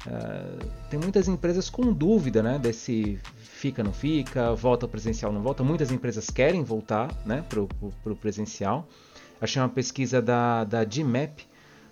[0.06, 2.58] uh, tem muitas empresas com dúvida, né?
[2.58, 5.62] Desse fica, não fica, volta presencial, não volta.
[5.64, 7.44] Muitas empresas querem voltar, né?
[7.48, 7.68] Pro,
[8.02, 8.88] pro presencial
[9.40, 11.46] achei uma pesquisa da, da GMAP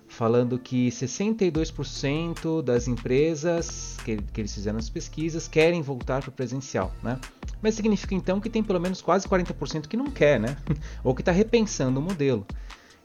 [0.07, 6.31] falando que 62% das empresas que, que eles fizeram as pesquisas querem voltar para o
[6.31, 7.19] presencial, né?
[7.61, 10.55] Mas significa então que tem pelo menos quase 40% que não quer, né?
[11.03, 12.45] Ou que está repensando o modelo.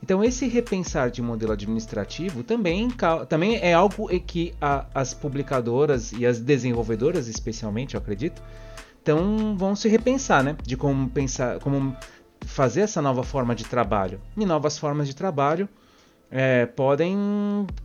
[0.03, 2.89] Então esse repensar de modelo administrativo também,
[3.29, 8.43] também é algo que a, as publicadoras e as desenvolvedoras, especialmente, eu acredito,
[9.01, 10.57] então vão se repensar, né?
[10.63, 11.97] De como pensar, como
[12.41, 14.21] fazer essa nova forma de trabalho.
[14.37, 15.69] E novas formas de trabalho
[16.31, 17.17] é, podem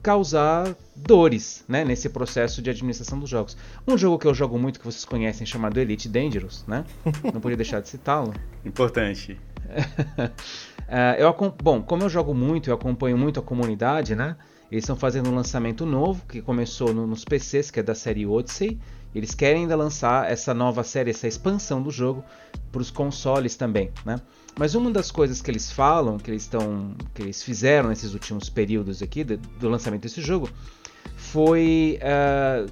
[0.01, 3.57] causar dores né, nesse processo de administração dos jogos.
[3.87, 6.85] Um jogo que eu jogo muito, que vocês conhecem, chamado Elite Dangerous, né?
[7.33, 8.33] Não podia deixar de citá-lo.
[8.65, 9.39] Importante.
[10.87, 14.35] é, eu, bom, como eu jogo muito, eu acompanho muito a comunidade, né?
[14.71, 18.25] Eles estão fazendo um lançamento novo, que começou no, nos PCs, que é da série
[18.25, 18.77] Odyssey.
[19.15, 22.23] Eles querem ainda lançar essa nova série, essa expansão do jogo
[22.71, 24.19] para os consoles também, né?
[24.59, 28.49] Mas uma das coisas que eles falam, que eles estão, que eles fizeram nesses últimos
[28.49, 30.49] períodos aqui do, do lançamento desse jogo,
[31.15, 32.69] foi uh,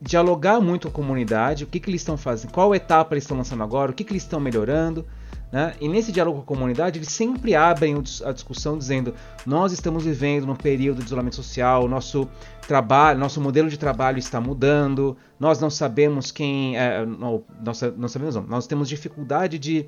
[0.00, 3.36] dialogar muito com a comunidade, o que, que eles estão fazendo, qual etapa eles estão
[3.36, 5.06] lançando agora, o que, que eles estão melhorando.
[5.54, 5.72] Né?
[5.80, 9.14] E nesse diálogo com a comunidade, eles sempre abrem a discussão dizendo:
[9.46, 12.28] nós estamos vivendo num período de isolamento social, nosso
[12.66, 16.76] trabalho, nosso modelo de trabalho está mudando, nós não sabemos quem.
[16.76, 19.86] É, não, nós não sabemos, não, nós temos dificuldade de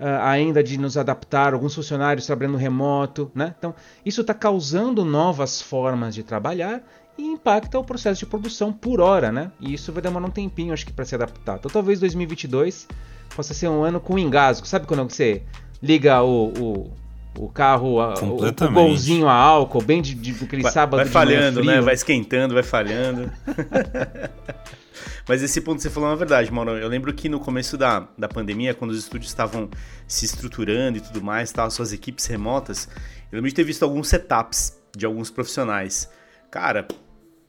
[0.00, 3.54] uh, ainda de nos adaptar, alguns funcionários trabalhando remoto, né?
[3.56, 3.72] Então,
[4.04, 6.82] isso está causando novas formas de trabalhar
[7.16, 9.52] e impacta o processo de produção por hora, né?
[9.60, 11.58] E isso vai demorar um tempinho, acho que, para se adaptar.
[11.58, 12.88] Então, talvez 2022
[13.34, 14.66] possa ser um ano com engasgo.
[14.66, 15.42] Sabe quando você
[15.82, 17.04] liga o, o
[17.38, 21.64] o carro, o, o golzinho a álcool, bem de, de aquele vai, sábado vai falhando,
[21.64, 21.80] né?
[21.80, 23.30] Vai esquentando, vai falhando.
[25.26, 26.72] Mas esse ponto que você falou é uma verdade, Mauro.
[26.72, 29.68] Eu lembro que no começo da, da pandemia, quando os estúdios estavam
[30.06, 32.88] se estruturando e tudo mais, estavam suas equipes remotas,
[33.32, 36.08] eu lembro de ter visto alguns setups de alguns profissionais.
[36.50, 36.86] Cara,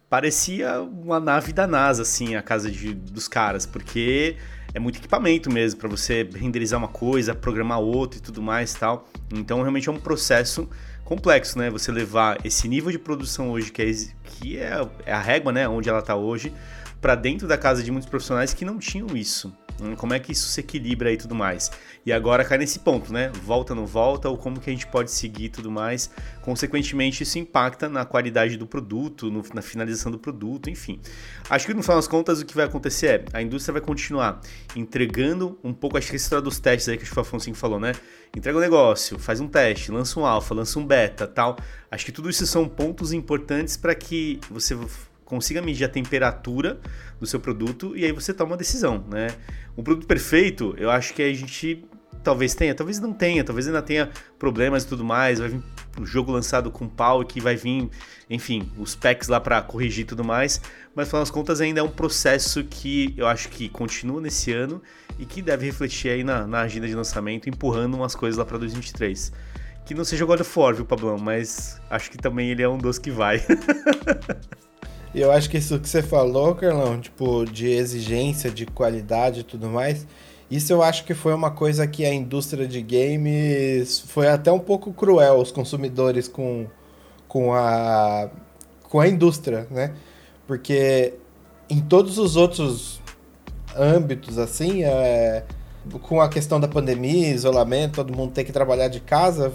[0.10, 4.38] parecia uma nave da NASA, assim, a casa de, dos caras, porque
[4.76, 9.08] é muito equipamento mesmo para você renderizar uma coisa, programar outra e tudo mais tal.
[9.34, 10.70] Então realmente é um processo
[11.06, 11.70] complexo, né?
[11.70, 13.92] Você levar esse nível de produção hoje que é,
[14.24, 15.66] que é, é a régua, né?
[15.66, 16.54] Onde ela está hoje,
[17.00, 19.56] para dentro da casa de muitos profissionais que não tinham isso.
[19.82, 21.72] Hum, como é que isso se equilibra e tudo mais.
[22.06, 23.32] E agora cai nesse ponto, né?
[23.44, 26.10] Volta, não volta, ou como que a gente pode seguir e tudo mais.
[26.42, 31.00] Consequentemente, isso impacta na qualidade do produto, no, na finalização do produto, enfim.
[31.50, 34.42] Acho que no final das contas o que vai acontecer é a indústria vai continuar
[34.76, 37.94] entregando um pouco, acho que esse dos testes aí que o Afonso falou, né?
[38.36, 41.58] Entrega um negócio, faz um teste, lança um alfa, lança um beta tal.
[41.90, 44.76] Acho que tudo isso são pontos importantes para que você
[45.26, 46.80] consiga medir a temperatura
[47.20, 49.28] do seu produto e aí você toma uma decisão, né?
[49.76, 51.84] Um produto perfeito, eu acho que a gente
[52.24, 54.10] talvez tenha, talvez não tenha, talvez ainda tenha
[54.40, 55.62] problemas e tudo mais, vai vir
[56.00, 57.90] o jogo lançado com pau e que vai vir,
[58.30, 60.60] enfim, os packs lá para corrigir e tudo mais,
[60.96, 64.82] mas afinal das contas ainda é um processo que eu acho que continua nesse ano
[65.20, 68.58] e que deve refletir aí na, na agenda de lançamento, empurrando umas coisas lá para
[68.58, 69.32] 2023.
[69.86, 71.18] Que não seja God of War, viu, Pablão?
[71.20, 73.40] Mas acho que também ele é um dos que vai.
[75.15, 79.69] Eu acho que isso que você falou, Carlão, tipo, de exigência, de qualidade e tudo
[79.69, 80.06] mais,
[80.51, 84.60] isso eu acho que foi uma coisa que a indústria de games foi até um
[84.60, 86.67] pouco cruel, os consumidores com,
[87.30, 88.30] com, a,
[88.84, 89.93] com a indústria, né?
[90.45, 91.13] Porque
[91.69, 93.01] em todos os outros
[93.73, 95.45] âmbitos, assim, é,
[96.01, 99.54] com a questão da pandemia, isolamento, todo mundo tem que trabalhar de casa,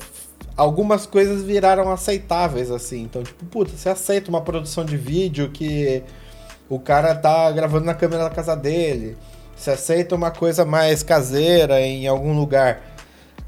[0.57, 3.03] algumas coisas viraram aceitáveis, assim.
[3.03, 6.03] Então, tipo, puta, você aceita uma produção de vídeo que
[6.69, 9.17] o cara tá gravando na câmera da casa dele.
[9.57, 12.97] Você aceita uma coisa mais caseira em algum lugar.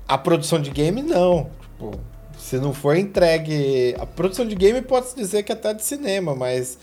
[0.06, 1.48] A produção de game, não.
[1.60, 2.00] Tipo,
[2.36, 3.94] se não for entregue.
[3.98, 6.78] A produção de game pode-se dizer que é até de cinema, mas.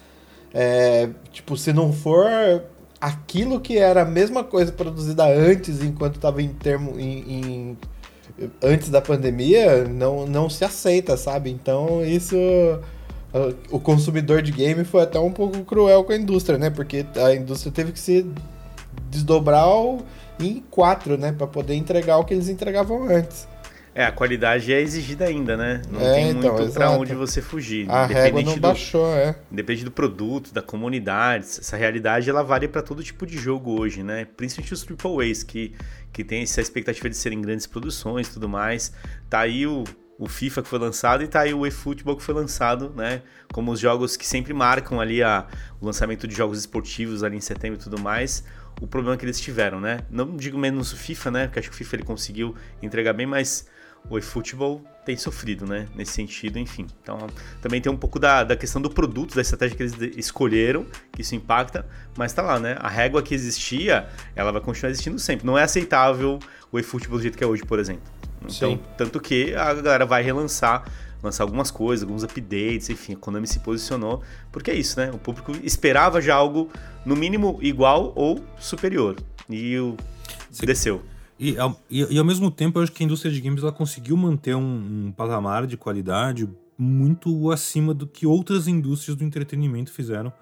[0.53, 2.63] É, tipo, se não for
[2.99, 6.99] aquilo que era a mesma coisa produzida antes, enquanto estava em termo.
[6.99, 7.77] em, em
[8.61, 11.49] antes da pandemia não, não se aceita, sabe?
[11.49, 12.35] Então isso
[13.69, 16.69] o consumidor de game foi até um pouco cruel com a indústria, né?
[16.69, 18.25] Porque a indústria teve que se
[19.09, 19.67] desdobrar
[20.39, 21.31] em quatro, né?
[21.31, 23.47] Para poder entregar o que eles entregavam antes.
[23.99, 25.81] É, a qualidade é exigida ainda, né?
[25.91, 27.85] Não é, tem então, muito para onde você fugir.
[27.91, 29.35] A régua não do, baixou, é.
[29.51, 31.43] Depende do produto, da comunidade.
[31.43, 34.25] Essa realidade ela vale para todo tipo de jogo hoje, né?
[34.37, 35.75] Principalmente os AAAs, que,
[36.13, 38.93] que tem essa expectativa de serem grandes produções e tudo mais.
[39.29, 39.83] Tá aí o,
[40.17, 43.21] o FIFA que foi lançado e tá aí o eFootball que foi lançado, né?
[43.51, 45.45] Como os jogos que sempre marcam ali a,
[45.81, 48.45] o lançamento de jogos esportivos ali em setembro e tudo mais.
[48.79, 49.99] O problema que eles tiveram, né?
[50.09, 51.47] Não digo menos o FIFA, né?
[51.47, 53.67] Porque acho que o FIFA ele conseguiu entregar bem, mas
[54.09, 55.87] o eFootball tem sofrido, né?
[55.95, 56.85] Nesse sentido, enfim.
[57.01, 57.27] Então,
[57.61, 61.21] também tem um pouco da, da questão do produto, da estratégia que eles escolheram, que
[61.21, 61.85] isso impacta,
[62.15, 62.77] mas tá lá, né?
[62.79, 65.45] A régua que existia, ela vai continuar existindo sempre.
[65.45, 66.39] Não é aceitável
[66.71, 68.03] o eFootball do jeito que é hoje, por exemplo.
[68.41, 68.79] Então, Sim.
[68.97, 70.85] tanto que a galera vai relançar,
[71.21, 75.11] lançar algumas coisas, alguns updates, enfim, a Konami se posicionou, porque é isso, né?
[75.13, 76.69] O público esperava já algo,
[77.05, 79.15] no mínimo, igual ou superior.
[79.49, 79.97] E o
[80.51, 81.01] desceu.
[81.39, 81.55] E,
[81.89, 84.55] e, e, ao mesmo tempo, eu acho que a indústria de games ela conseguiu manter
[84.55, 90.33] um, um, patamar de qualidade muito acima do que outras indústrias do entretenimento fizeram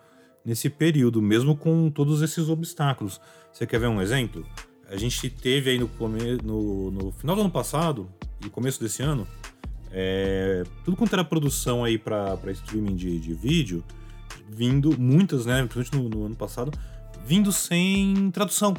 [0.44, 3.22] nesse período, mesmo com todos esses obstáculos.
[3.54, 4.44] Você quer ver um exemplo?
[4.90, 5.90] A gente teve aí no,
[6.44, 8.10] no, no final do ano passado
[8.44, 9.28] e começo desse ano,
[9.92, 13.84] é, tudo quanto era produção aí para streaming de, de vídeo,
[14.50, 16.72] vindo, muitas, né, principalmente no, no ano passado,
[17.26, 18.74] vindo sem tradução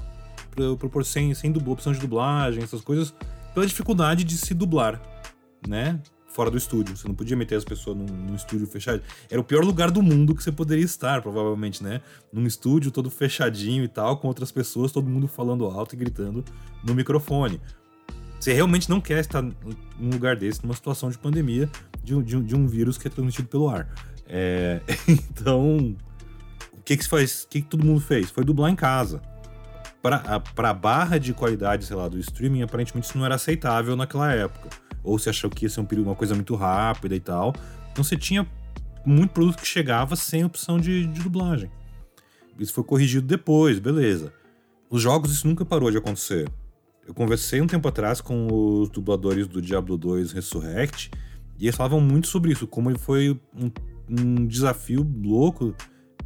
[0.79, 3.15] propor sem, sem dublo, opção de dublagem, essas coisas,
[3.55, 5.01] pela dificuldade de se dublar,
[5.67, 6.01] né?
[6.27, 6.97] Fora do estúdio.
[6.97, 9.03] Você não podia meter as pessoas num, num, estúdio fechado.
[9.29, 12.01] Era o pior lugar do mundo que você poderia estar, provavelmente, né?
[12.33, 16.45] Num estúdio todo fechadinho e tal, com outras pessoas, todo mundo falando alto e gritando
[16.85, 17.61] no microfone.
[18.39, 21.69] Você realmente não quer estar num lugar desse, numa situação de pandemia,
[22.05, 23.93] de, de, de um vírus que é transmitido pelo ar.
[24.27, 24.81] É...
[25.09, 25.97] então,
[26.73, 27.47] o que que se faz?
[27.51, 28.31] Que, que todo mundo fez?
[28.31, 29.21] Foi dublar em casa
[30.03, 34.33] para a barra de qualidade, sei lá, do streaming, aparentemente isso não era aceitável naquela
[34.33, 34.69] época.
[35.03, 37.53] Ou se achou que ia ser um uma coisa muito rápida e tal.
[37.93, 38.47] Então você tinha
[39.05, 41.71] muito produto que chegava sem opção de, de dublagem.
[42.59, 44.33] Isso foi corrigido depois, beleza.
[44.91, 46.49] Os jogos, isso nunca parou de acontecer.
[47.07, 51.11] eu conversei um tempo atrás com os dubladores do Diablo 2 Resurrect
[51.59, 53.71] e eles falavam muito sobre isso, como foi um,
[54.09, 55.75] um desafio louco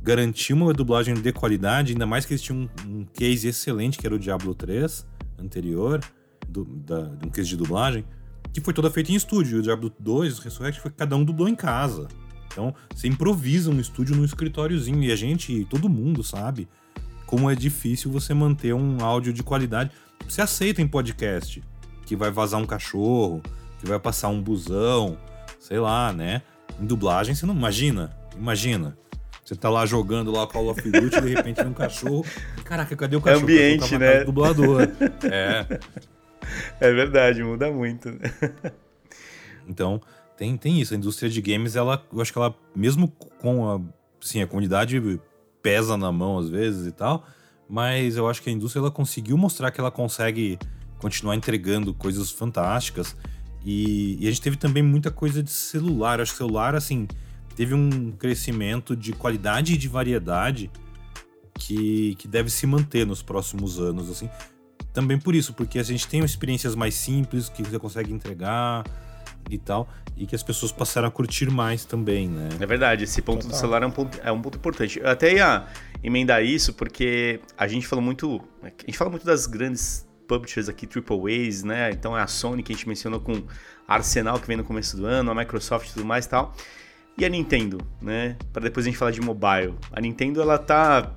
[0.02, 4.14] garantir uma dublagem de qualidade, ainda mais que eles tinham um, case excelente, que era
[4.14, 5.06] o Diablo 3
[5.38, 6.00] anterior,
[6.48, 8.04] do, da, um case de dublagem,
[8.52, 9.60] que foi toda feita em estúdio.
[9.60, 12.08] O Diablo 2, o Resurrect, foi cada um dublou em casa.
[12.48, 15.02] Então, você improvisa um estúdio num escritóriozinho.
[15.02, 16.68] E a gente, todo mundo sabe
[17.26, 19.90] como é difícil você manter um áudio de qualidade.
[20.28, 21.62] Você aceita em podcast
[22.04, 23.40] que vai vazar um cachorro,
[23.80, 25.16] que vai passar um busão,
[25.58, 26.42] sei lá, né?
[26.78, 28.14] Em dublagem, você não imagina.
[28.36, 28.98] Imagina.
[29.52, 32.24] Você tá lá jogando lá Call of Duty e de repente vem um cachorro.
[32.64, 33.40] Caraca, cadê o cachorro?
[33.40, 34.24] É ambiente, né?
[34.24, 34.88] Dublador.
[35.30, 35.66] É.
[36.80, 38.08] É verdade, muda muito.
[39.68, 40.00] então,
[40.38, 40.94] tem, tem isso.
[40.94, 43.80] A indústria de games, ela, eu acho que ela, mesmo com a,
[44.22, 45.20] assim, a comunidade
[45.62, 47.26] pesa na mão às vezes e tal,
[47.68, 50.58] mas eu acho que a indústria ela conseguiu mostrar que ela consegue
[50.98, 53.14] continuar entregando coisas fantásticas.
[53.62, 56.18] E, e a gente teve também muita coisa de celular.
[56.18, 57.06] Eu acho que celular, assim,
[57.52, 60.70] teve um crescimento de qualidade e de variedade
[61.54, 64.28] que, que deve se manter nos próximos anos, assim.
[64.92, 68.84] Também por isso, porque a gente tem experiências mais simples que você consegue entregar
[69.50, 72.48] e tal, e que as pessoas passaram a curtir mais também, né?
[72.60, 73.50] É verdade, esse ponto Total.
[73.50, 75.00] do celular é um ponto, é um ponto importante.
[75.00, 75.66] Eu até ia
[76.02, 78.40] emendar isso, porque a gente fala muito.
[78.62, 81.90] A gente fala muito das grandes publishers aqui, Triple A's, né?
[81.90, 83.42] Então é a Sony que a gente mencionou com
[83.86, 86.54] a Arsenal que vem no começo do ano, a Microsoft e tudo mais e tal.
[87.16, 88.36] E a Nintendo, né?
[88.52, 89.74] Para depois a gente falar de mobile.
[89.92, 91.14] A Nintendo ela tá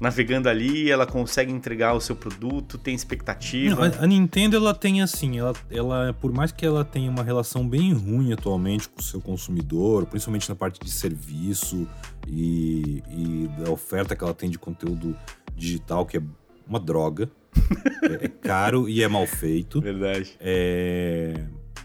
[0.00, 3.88] navegando ali, ela consegue entregar o seu produto, tem expectativa.
[3.88, 7.22] Não, a, a, Nintendo ela tem assim, ela, ela por mais que ela tenha uma
[7.22, 11.88] relação bem ruim atualmente com o seu consumidor, principalmente na parte de serviço
[12.26, 15.16] e, e da oferta que ela tem de conteúdo
[15.56, 16.22] digital, que é
[16.66, 17.30] uma droga.
[18.02, 19.80] é, é, caro e é mal feito.
[19.80, 20.36] Verdade.
[20.40, 21.44] É,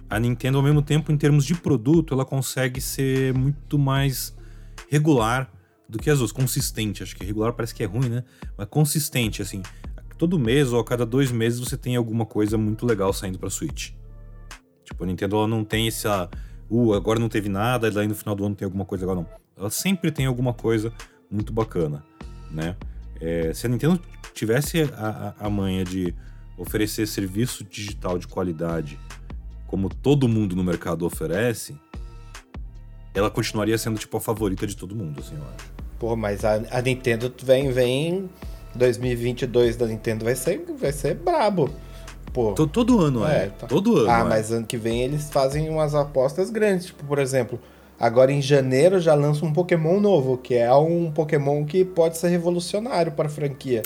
[0.10, 4.36] a Nintendo, ao mesmo tempo, em termos de produto, ela consegue ser muito mais
[4.89, 5.52] regular
[5.88, 7.04] do que as duas, consistente.
[7.04, 8.24] Acho que regular parece que é ruim, né?
[8.58, 9.62] Mas consistente, assim.
[10.17, 13.50] Todo mês ou a cada dois meses você tem alguma coisa muito legal saindo pra
[13.50, 13.91] Switch.
[14.84, 16.30] Tipo, a Nintendo ela não tem essa.
[16.69, 19.24] Uh, agora não teve nada, e daí no final do ano tem alguma coisa legal,
[19.24, 19.30] não.
[19.56, 20.91] Ela sempre tem alguma coisa
[21.30, 22.04] muito bacana,
[22.52, 22.76] né?
[23.22, 24.00] É, se a Nintendo
[24.34, 26.13] tivesse a, a, a manha de
[26.58, 29.00] oferecer serviço digital de qualidade,
[29.69, 31.75] como todo mundo no mercado oferece,
[33.13, 35.71] ela continuaria sendo tipo a favorita de todo mundo, assim, eu acho.
[35.99, 38.29] Pô, mas a, a Nintendo vem, vem.
[38.73, 41.69] 2022 da Nintendo vai ser, vai ser brabo.
[42.34, 42.53] Pô.
[42.53, 43.45] Todo, todo ano, é.
[43.45, 43.49] é.
[43.49, 43.67] Tá.
[43.67, 44.10] Todo ano.
[44.10, 44.23] Ah, é.
[44.23, 46.88] mas ano que vem eles fazem umas apostas grandes.
[46.88, 47.60] Tipo, por exemplo,
[47.99, 52.29] agora em janeiro já lança um Pokémon novo, que é um Pokémon que pode ser
[52.29, 53.82] revolucionário para a franquia.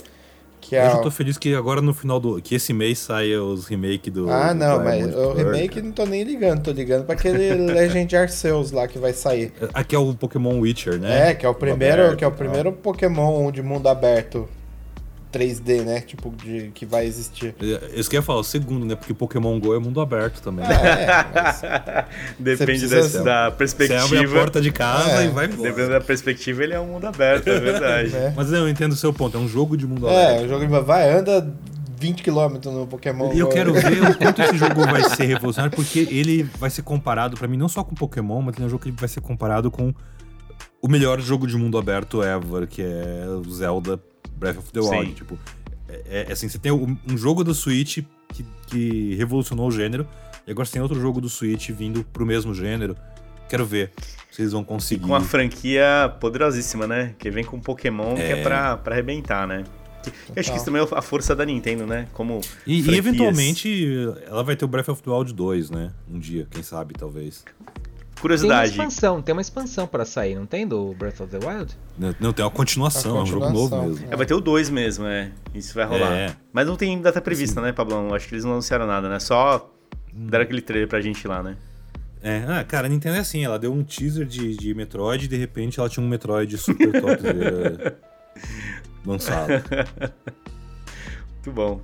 [0.64, 0.88] Que é...
[0.88, 2.42] Eu já tô feliz que agora no final do.
[2.42, 4.30] que esse mês saia os remake do.
[4.30, 8.16] Ah, não, do mas o remake não tô nem ligando, tô ligando pra aquele Legend
[8.16, 9.52] Arceus lá que vai sair.
[9.74, 11.32] Aqui é o Pokémon Witcher, né?
[11.32, 14.48] É, que é o primeiro, aberto, que é o primeiro Pokémon de mundo aberto.
[15.34, 16.02] 3D, né?
[16.02, 17.56] Tipo, de, que vai existir.
[17.96, 18.96] Isso que eu ia falar, o segundo, né?
[18.96, 20.66] Porque Pokémon GO é mundo aberto também.
[20.66, 21.62] É, mas...
[22.38, 24.08] Depende desse, da perspectiva.
[24.08, 25.26] Você abre a porta de casa é.
[25.26, 25.70] e vai embora.
[25.70, 28.14] Dependendo da perspectiva, ele é um mundo aberto, é verdade.
[28.16, 28.34] é.
[28.36, 30.42] Mas eu entendo o seu ponto, é um jogo de mundo é, aberto.
[30.42, 31.54] É, um jogo de vai, anda
[32.00, 33.34] 20 km no Pokémon.
[33.34, 36.84] E eu quero ver o quanto esse jogo vai ser revolucionário, porque ele vai ser
[36.84, 39.22] comparado, para mim, não só com Pokémon, mas ele é um jogo que vai ser
[39.22, 39.94] comparado com
[40.82, 44.00] o melhor jogo de mundo aberto ever, que é o Zelda
[44.44, 45.08] Breath of the Wild.
[45.08, 45.14] Sim.
[45.14, 45.40] Tipo,
[45.88, 50.08] é, é, assim, você tem um jogo do Switch que, que revolucionou o gênero,
[50.46, 52.96] e agora você tem outro jogo do Switch vindo pro mesmo gênero.
[53.48, 53.92] Quero ver
[54.32, 55.06] se eles vão conseguir.
[55.06, 57.14] E com a franquia poderosíssima, né?
[57.20, 58.16] Que vem com Pokémon, é...
[58.16, 59.64] que é pra, pra arrebentar, né?
[60.36, 62.08] Eu acho que isso também é a força da Nintendo, né?
[62.12, 63.96] Como e, e, eventualmente
[64.28, 65.92] ela vai ter o Breath of the Wild 2, né?
[66.12, 67.46] Um dia, quem sabe, talvez.
[68.24, 68.72] Curiosidade.
[68.72, 71.78] Tem uma expansão, tem uma expansão para sair, não tem do Breath of the Wild?
[71.98, 74.08] Não, não tem uma continuação, é um jogo novo mesmo.
[74.10, 74.16] É.
[74.16, 75.30] vai ter o 2 mesmo, é.
[75.54, 76.14] Isso vai rolar.
[76.14, 76.36] É.
[76.54, 77.66] Mas não tem data prevista, Sim.
[77.68, 78.14] né, Pablão?
[78.14, 79.20] Acho que eles não anunciaram nada, né?
[79.20, 79.70] Só
[80.14, 81.58] deram aquele trailer pra gente lá, né?
[82.22, 85.28] É, ah, cara, a Nintendo é assim, ela deu um teaser de, de Metroid e
[85.28, 87.22] de repente ela tinha um Metroid super top
[89.06, 89.50] lançado.
[91.34, 91.82] Muito bom.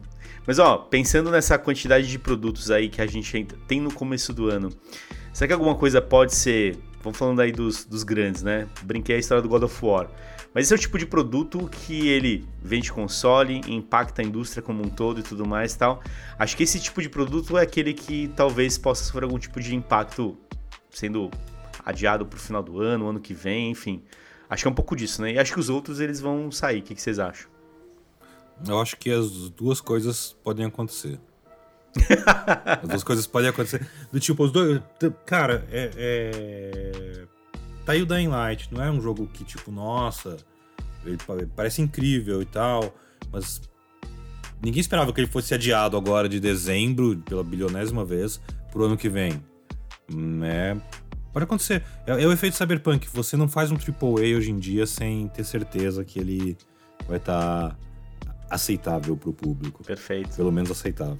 [0.47, 4.49] Mas ó, pensando nessa quantidade de produtos aí que a gente tem no começo do
[4.49, 4.71] ano,
[5.39, 6.77] Será que alguma coisa pode ser.
[7.01, 8.67] Vamos falando aí dos, dos grandes, né?
[8.81, 10.11] Brinquei a história do God of War.
[10.53, 14.85] Mas esse é o tipo de produto que ele vende console, impacta a indústria como
[14.85, 16.03] um todo e tudo mais e tal.
[16.37, 19.73] Acho que esse tipo de produto é aquele que talvez possa sofrer algum tipo de
[19.73, 20.37] impacto
[20.89, 21.31] sendo
[21.85, 24.03] adiado para o final do ano, ano que vem, enfim.
[24.49, 25.35] Acho que é um pouco disso, né?
[25.35, 26.79] E acho que os outros eles vão sair.
[26.79, 27.49] O que, que vocês acham?
[28.67, 31.17] Eu acho que as duas coisas podem acontecer.
[32.81, 33.87] As duas coisas podem acontecer.
[34.11, 34.81] Do tipo, os dois.
[35.25, 37.25] Cara, é, é.
[37.85, 38.69] Tá aí o Dying Light.
[38.71, 40.37] Não é um jogo que, tipo, nossa,
[41.05, 41.17] ele
[41.55, 42.93] parece incrível e tal,
[43.31, 43.61] mas
[44.61, 48.39] ninguém esperava que ele fosse adiado agora de dezembro, pela bilionésima vez,
[48.71, 49.43] pro ano que vem.
[50.43, 50.75] É,
[51.31, 51.83] pode acontecer.
[52.05, 53.07] É, é, o efeito cyberpunk.
[53.13, 56.57] Você não faz um AAA hoje em dia sem ter certeza que ele
[57.07, 57.77] vai estar tá
[58.49, 59.83] aceitável pro público.
[59.83, 60.35] Perfeito.
[60.35, 61.17] Pelo menos aceitável.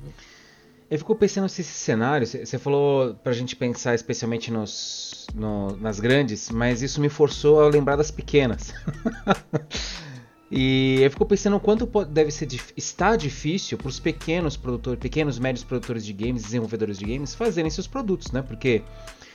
[0.90, 6.00] Eu fico pensando se esse cenário, você falou pra gente pensar especialmente nos, no, nas
[6.00, 8.74] grandes, mas isso me forçou a lembrar das pequenas.
[10.50, 15.38] e eu fico pensando o quanto deve ser está difícil para os pequenos produtores, pequenos
[15.38, 18.42] médios produtores de games, desenvolvedores de games fazerem seus produtos, né?
[18.42, 18.82] Porque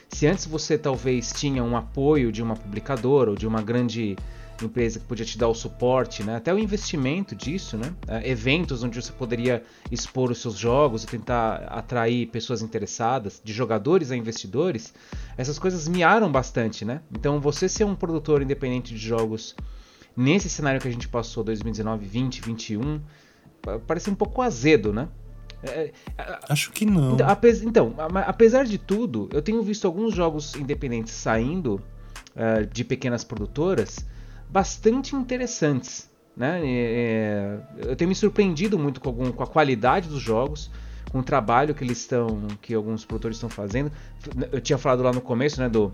[0.09, 4.17] se antes você talvez tinha um apoio de uma publicadora ou de uma grande
[4.63, 6.37] empresa que podia te dar o suporte, né?
[6.37, 7.93] até o investimento disso, né?
[8.07, 13.53] É, eventos onde você poderia expor os seus jogos e tentar atrair pessoas interessadas, de
[13.53, 14.93] jogadores a investidores,
[15.37, 17.01] essas coisas miaram bastante, né?
[17.11, 19.57] Então você ser um produtor independente de jogos
[20.17, 23.01] nesse cenário que a gente passou 2019, 20, 21,
[23.87, 25.09] parece um pouco azedo, né?
[25.63, 27.15] É, é Acho que não.
[27.15, 27.95] Então, apesar, então,
[28.27, 31.81] apesar de tudo, eu tenho visto alguns jogos independentes saindo
[32.37, 34.07] uh, de pequenas produtoras
[34.55, 36.09] bastante interessantes.
[36.37, 36.61] Né?
[36.65, 40.71] É, eu tenho me surpreendido muito com, algum, com a qualidade dos jogos,
[41.11, 43.91] com o trabalho que eles estão, que alguns produtores estão fazendo.
[44.53, 45.91] Eu tinha falado lá no começo, né, do,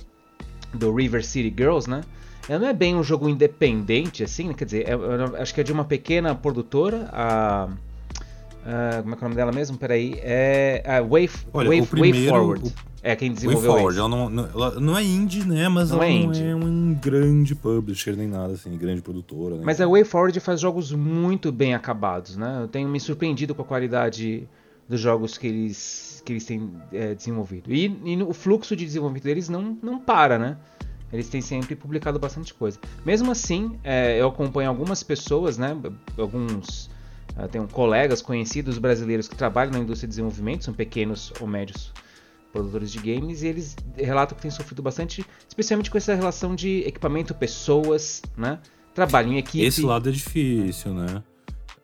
[0.75, 2.03] do River City Girls, né?
[2.47, 4.55] Ela não é bem um jogo independente, assim, né?
[4.55, 7.69] quer dizer, é, é, acho que é de uma pequena produtora, a,
[8.65, 9.79] a, como é que é o nome dela mesmo?
[9.79, 12.69] Peraí, é a Wave, Olha, Wave, primeiro, Wave Forward.
[12.69, 15.69] O é quem desenvolveu Way Ela não, não, ela não é indie, né?
[15.69, 19.57] Mas não ela é não é um grande publisher nem nada, assim, grande produtora.
[19.63, 19.89] Mas nada.
[19.89, 22.59] a WayForward faz jogos muito bem acabados, né?
[22.63, 24.47] Eu tenho me surpreendido com a qualidade
[24.87, 27.73] dos jogos que eles, que eles têm é, desenvolvido.
[27.73, 30.57] E, e o fluxo de desenvolvimento deles não, não para, né?
[31.13, 32.79] Eles têm sempre publicado bastante coisa.
[33.05, 35.77] Mesmo assim, é, eu acompanho algumas pessoas, né?
[36.19, 36.91] Alguns.
[37.41, 41.93] Uh, tenho colegas conhecidos brasileiros que trabalham na indústria de desenvolvimento, são pequenos ou médios
[42.53, 46.81] produtores de games, e eles relatam que têm sofrido bastante, especialmente com essa relação de
[46.81, 48.59] equipamento-pessoas, né?
[48.93, 49.65] Trabalho em equipe.
[49.65, 51.23] Esse lado é difícil, né?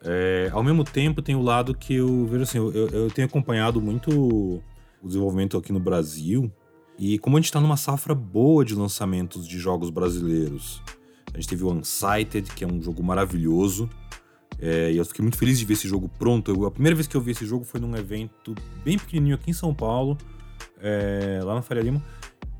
[0.04, 3.80] É, ao mesmo tempo, tem o lado que eu vejo assim, eu, eu tenho acompanhado
[3.80, 4.10] muito
[5.00, 6.50] o desenvolvimento aqui no Brasil,
[6.98, 10.82] e como a gente está numa safra boa de lançamentos de jogos brasileiros,
[11.32, 13.88] a gente teve o Unsighted, que é um jogo maravilhoso,
[14.58, 16.50] é, e eu fiquei muito feliz de ver esse jogo pronto.
[16.50, 18.54] Eu, a primeira vez que eu vi esse jogo foi num evento
[18.84, 20.16] bem pequenininho aqui em São Paulo,
[20.80, 22.02] é, lá na Faria Lima.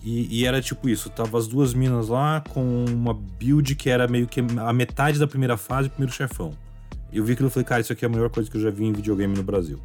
[0.02, 4.06] E, e, era tipo isso, tava as duas minas lá com uma build que era
[4.06, 6.52] meio que a metade da primeira fase, o primeiro chefão.
[7.12, 8.70] Eu vi aquilo e falei, cara, isso aqui é a melhor coisa que eu já
[8.70, 9.80] vi em videogame no Brasil.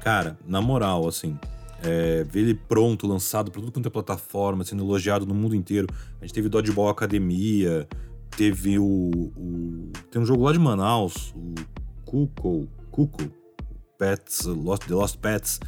[0.00, 1.38] Cara, na moral, assim,
[1.82, 5.86] é, ver ele pronto, lançado pra tudo quanto é plataforma, sendo elogiado no mundo inteiro.
[6.20, 7.86] A gente teve Dodgeball Academia,
[8.36, 11.54] teve o, o, Tem um jogo lá de Manaus, o
[12.04, 13.22] Cuco, Cuco,
[13.98, 15.60] Pets, Lost, The Lost Pets,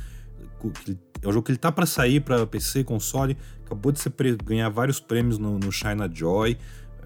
[1.23, 4.13] é um jogo que ele tá para sair para PC, console, acabou de ser
[4.45, 6.57] ganhar vários prêmios no, no China Joy.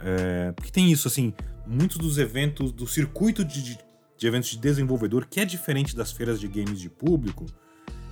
[0.01, 1.33] É, porque tem isso, assim,
[1.67, 3.79] muitos dos eventos, do circuito de,
[4.17, 7.47] de, eventos de desenvolvedor, que é diferente das feiras de games de público,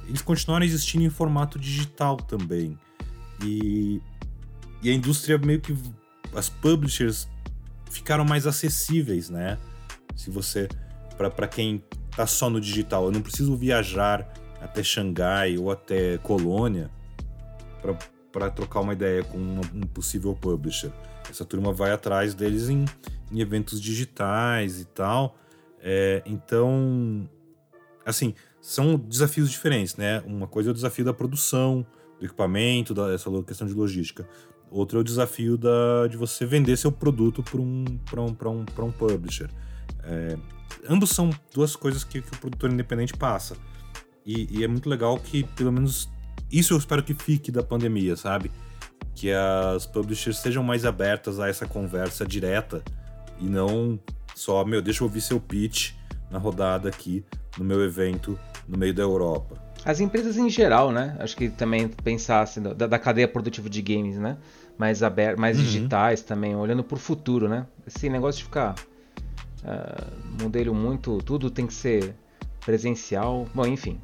[0.06, 2.78] eles continuaram existindo em formato digital também.
[3.42, 4.00] E,
[4.82, 5.76] e a indústria meio que.
[6.34, 7.28] As publishers
[7.90, 9.58] ficaram mais acessíveis, né?
[10.16, 10.68] Se você.
[11.16, 11.82] para quem
[12.14, 16.90] tá só no digital, eu não preciso viajar até Xangai ou até Colônia
[18.32, 20.90] para trocar uma ideia com um, possível publisher.
[21.28, 22.84] Essa turma vai atrás deles em,
[23.30, 25.36] em eventos digitais e tal.
[25.80, 27.28] É, então,
[28.04, 30.22] assim, são desafios diferentes, né?
[30.26, 31.86] Uma coisa é o desafio da produção,
[32.18, 34.26] do equipamento, da, essa questão de logística.
[34.74, 38.90] Outro é o desafio da, de você vender seu produto para um, um, um, um
[38.90, 39.48] publisher.
[40.02, 40.36] É,
[40.90, 43.56] ambos são duas coisas que, que o produtor independente passa.
[44.26, 46.10] E, e, é muito legal que, pelo menos,
[46.50, 48.50] isso eu espero que fique da pandemia, sabe?
[49.14, 52.82] Que as publishers sejam mais abertas a essa conversa direta
[53.40, 53.96] e não
[54.34, 55.92] só, meu, deixa eu ouvir seu pitch
[56.32, 57.24] na rodada aqui,
[57.56, 59.56] no meu evento, no meio da Europa.
[59.84, 61.14] As empresas em geral, né?
[61.20, 64.38] Acho que também pensassem da, da cadeia produtiva de games, né?
[64.78, 65.64] Mais, abertas, mais uhum.
[65.64, 67.66] digitais também, olhando para o futuro, né?
[67.86, 68.74] Esse negócio de ficar
[69.62, 72.14] uh, modelo muito, tudo tem que ser
[72.64, 73.46] presencial.
[73.54, 74.00] Bom, enfim,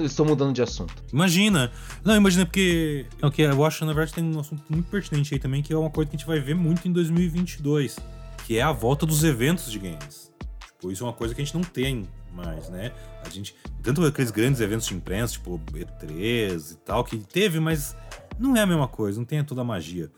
[0.00, 0.94] Estou mudando de assunto.
[1.12, 1.72] Imagina.
[2.04, 3.04] Não, imagina porque.
[3.20, 5.76] Não, que eu acho, na verdade, tem um assunto muito pertinente aí também, que é
[5.76, 7.98] uma coisa que a gente vai ver muito em 2022,
[8.46, 10.30] que é a volta dos eventos de games.
[10.66, 12.92] Tipo, isso é uma coisa que a gente não tem mais, né?
[13.24, 13.56] A gente.
[13.82, 17.96] Tanto aqueles grandes eventos de imprensa, tipo E3 e tal, que teve, mas
[18.38, 20.10] não é a mesma coisa, não tem toda a magia.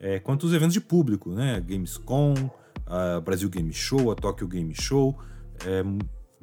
[0.00, 1.60] É, quanto os eventos de público, né?
[1.60, 2.34] Gamescom,
[2.86, 5.16] a Brasil Game Show, a Tokyo Game Show,
[5.64, 5.82] é,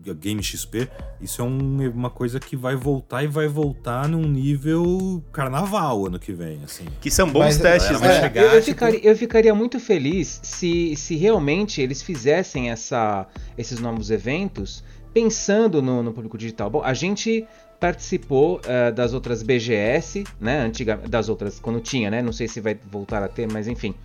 [0.09, 0.89] a Game XP.
[1.19, 6.17] Isso é um, uma coisa que vai voltar e vai voltar num nível carnaval ano
[6.17, 6.85] que vem, assim.
[6.99, 8.17] Que são bons Mas, testes, né?
[8.17, 8.65] É, chegar, eu, eu, tipo...
[8.65, 13.27] ficaria, eu, ficaria, muito feliz se, se realmente eles fizessem essa,
[13.57, 16.69] esses novos eventos pensando no, no público digital.
[16.69, 17.45] Bom, a gente
[17.81, 20.61] participou uh, das outras BGS, né?
[20.61, 22.21] Antiga, das outras, quando tinha, né?
[22.21, 23.95] Não sei se vai voltar a ter, mas enfim.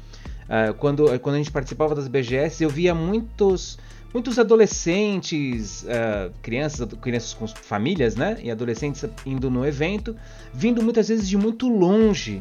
[0.45, 3.79] Uh, quando, quando a gente participava das BGS, eu via muitos
[4.15, 8.39] muitos adolescentes, uh, crianças, crianças com famílias, né?
[8.43, 10.17] E adolescentes indo no evento,
[10.55, 12.41] vindo muitas vezes de muito longe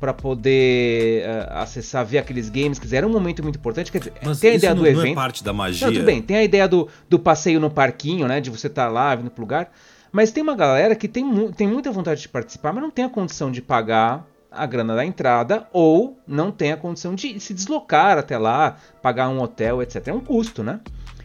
[0.00, 2.78] para poder uh, acessar, ver aqueles games.
[2.78, 3.92] Quer dizer, era um momento muito importante.
[3.92, 5.04] Quer dizer, Mas tem a ideia do evento.
[5.04, 5.86] Não é parte da magia.
[5.86, 6.22] Não, tudo bem.
[6.22, 8.40] Tem a ideia do, do passeio no parquinho, né?
[8.40, 9.70] De você estar tá lá, vindo pro lugar.
[10.12, 13.08] Mas tem uma galera que tem, tem muita vontade de participar, mas não tem a
[13.08, 18.18] condição de pagar a grana da entrada ou não tem a condição de se deslocar
[18.18, 20.08] até lá, pagar um hotel, etc.
[20.08, 20.80] É um custo, né?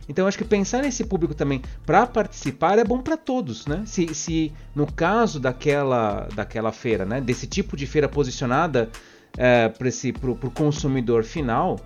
[0.08, 3.84] Então acho que pensar nesse público também para participar é bom para todos, né?
[3.86, 8.90] Se, se no caso daquela, daquela feira, né, desse tipo de feira posicionada
[9.38, 11.78] é, para o consumidor final,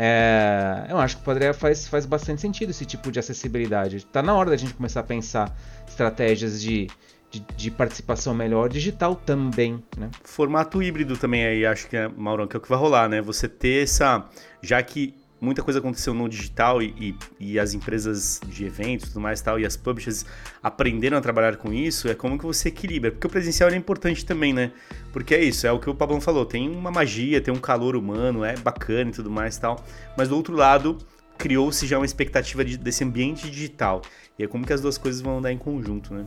[0.00, 3.96] é, eu acho que poderia faz, faz bastante sentido esse tipo de acessibilidade.
[3.96, 5.52] Está na hora da gente começar a pensar
[5.88, 6.86] estratégias de,
[7.28, 10.08] de, de, participação melhor digital também, né?
[10.22, 13.20] Formato híbrido também aí, acho que é, Maurão, que é o que vai rolar, né?
[13.20, 14.24] Você ter essa...
[14.62, 19.20] Já que muita coisa aconteceu no digital e, e, e, as empresas de eventos tudo
[19.20, 20.24] mais tal, e as publishers
[20.62, 23.10] aprenderam a trabalhar com isso, é como que você equilibra.
[23.10, 24.72] Porque o presencial é importante também, né?
[25.12, 27.96] Porque é isso, é o que o Pablo falou, tem uma magia, tem um calor
[27.96, 29.84] humano, é bacana e tudo mais tal.
[30.16, 30.98] Mas do outro lado,
[31.38, 34.02] criou-se já uma expectativa de, desse ambiente digital.
[34.38, 36.24] E é como que as duas coisas vão andar em conjunto, né?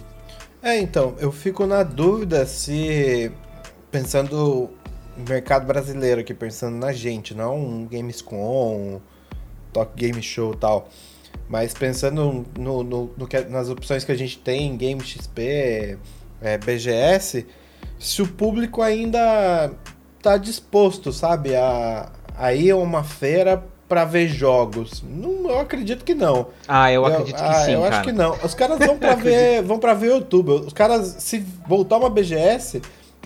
[0.64, 3.32] É, então, eu fico na dúvida se
[3.90, 4.70] pensando
[5.28, 9.02] mercado brasileiro aqui, pensando na gente, não um Gamescom, um
[9.74, 10.90] Talk Game Show e tal.
[11.48, 15.98] Mas pensando no, no, no que, nas opções que a gente tem, Game XP,
[16.42, 17.46] é, BGS,
[18.00, 19.72] se o público ainda
[20.22, 25.04] tá disposto, sabe, a, a ir a uma feira para ver jogos.
[25.04, 26.48] Não, eu acredito que não.
[26.66, 27.96] Ah, eu, eu acredito que ah, sim, Eu cara.
[27.96, 28.38] acho que não.
[28.42, 30.52] Os caras vão para ver, vão para ver YouTube.
[30.52, 32.82] Os caras se voltar uma BGS,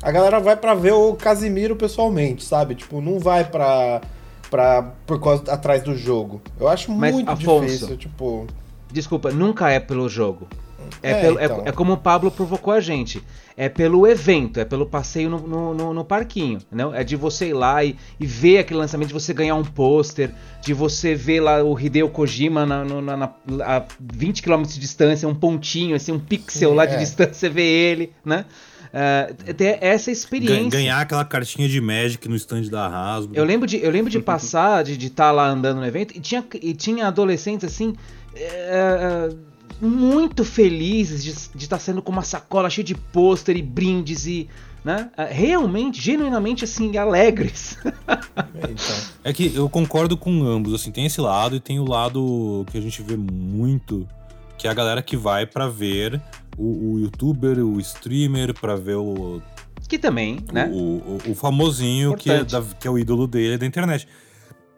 [0.05, 2.75] a galera vai para ver o Casimiro pessoalmente, sabe?
[2.75, 4.01] Tipo, não vai pra,
[4.51, 6.43] pra, por causa atrás do jogo.
[6.59, 8.45] Eu acho Mas, muito Afonso, difícil, tipo...
[8.91, 10.47] Desculpa, nunca é pelo jogo.
[11.01, 11.63] É, é, pelo, é então.
[11.65, 13.23] é, é, como o Pablo provocou a gente.
[13.57, 16.59] É pelo evento, é pelo passeio no, no, no, no parquinho.
[16.71, 16.93] Não?
[16.93, 20.31] É de você ir lá e, e, ver aquele lançamento, de você ganhar um pôster,
[20.61, 23.33] de você ver lá o Hideo Kojima na, na, na,
[23.63, 26.97] a 20 km de distância, um pontinho, assim, um pixel Sim, lá de é.
[26.97, 28.45] distância, ver ele, né?
[28.95, 30.69] Uh, ter essa experiência.
[30.69, 33.35] Ganhar aquela cartinha de Magic no stand da Hasbro.
[33.35, 36.21] Eu lembro de, eu lembro de passar, de estar tá lá andando no evento, e
[36.21, 37.89] tinha, e tinha adolescentes assim.
[37.89, 39.37] Uh,
[39.81, 44.47] muito felizes de estar tá sendo com uma sacola cheia de pôster e brindes e.
[44.81, 45.09] Né?
[45.29, 47.77] Realmente, genuinamente assim, alegres.
[48.55, 48.95] então.
[49.23, 52.77] É que eu concordo com ambos, assim, tem esse lado e tem o lado que
[52.77, 54.07] a gente vê muito,
[54.59, 56.21] que é a galera que vai para ver
[56.57, 59.41] o, o youtuber, o streamer, para ver o.
[59.87, 60.69] Que também, né?
[60.71, 64.07] O, o, o famosinho que é, da, que é o ídolo dele da internet.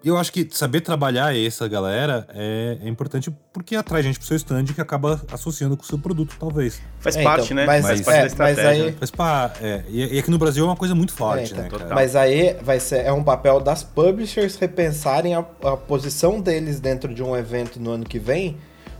[0.03, 4.37] Eu acho que saber trabalhar essa galera é, é, importante porque atrai gente pro seu
[4.37, 6.79] stand que acaba associando com o seu produto, talvez.
[6.99, 7.65] Faz é, parte, então, né?
[7.65, 8.85] Mas, faz parte é, da estratégia.
[8.85, 8.91] Aí...
[8.93, 9.65] Faz parte.
[9.65, 11.87] É, e aqui no Brasil é uma coisa muito forte, é, então, né?
[11.93, 17.13] Mas aí vai ser, é um papel das publishers repensarem a, a posição deles dentro
[17.13, 18.55] de um evento no ano que vem,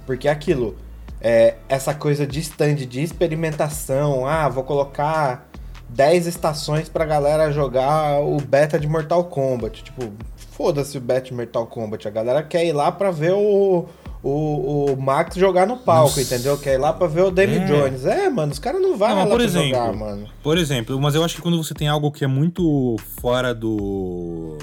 [0.05, 0.75] porque é aquilo
[1.21, 4.25] é, essa coisa de stand, de experimentação.
[4.25, 5.49] Ah, vou colocar
[5.89, 9.83] 10 estações pra galera jogar o beta de Mortal Kombat.
[9.83, 10.11] Tipo,
[10.51, 12.07] foda-se o beta de Mortal Kombat.
[12.07, 13.85] A galera quer ir lá pra ver o,
[14.23, 16.21] o, o Max jogar no palco, Nossa.
[16.21, 16.57] entendeu?
[16.57, 17.65] Quer ir lá pra ver o David é.
[17.65, 18.05] Jones.
[18.05, 20.27] É, mano, os caras não vão lá por exemplo, jogar, mano.
[20.43, 24.57] Por exemplo, mas eu acho que quando você tem algo que é muito fora do...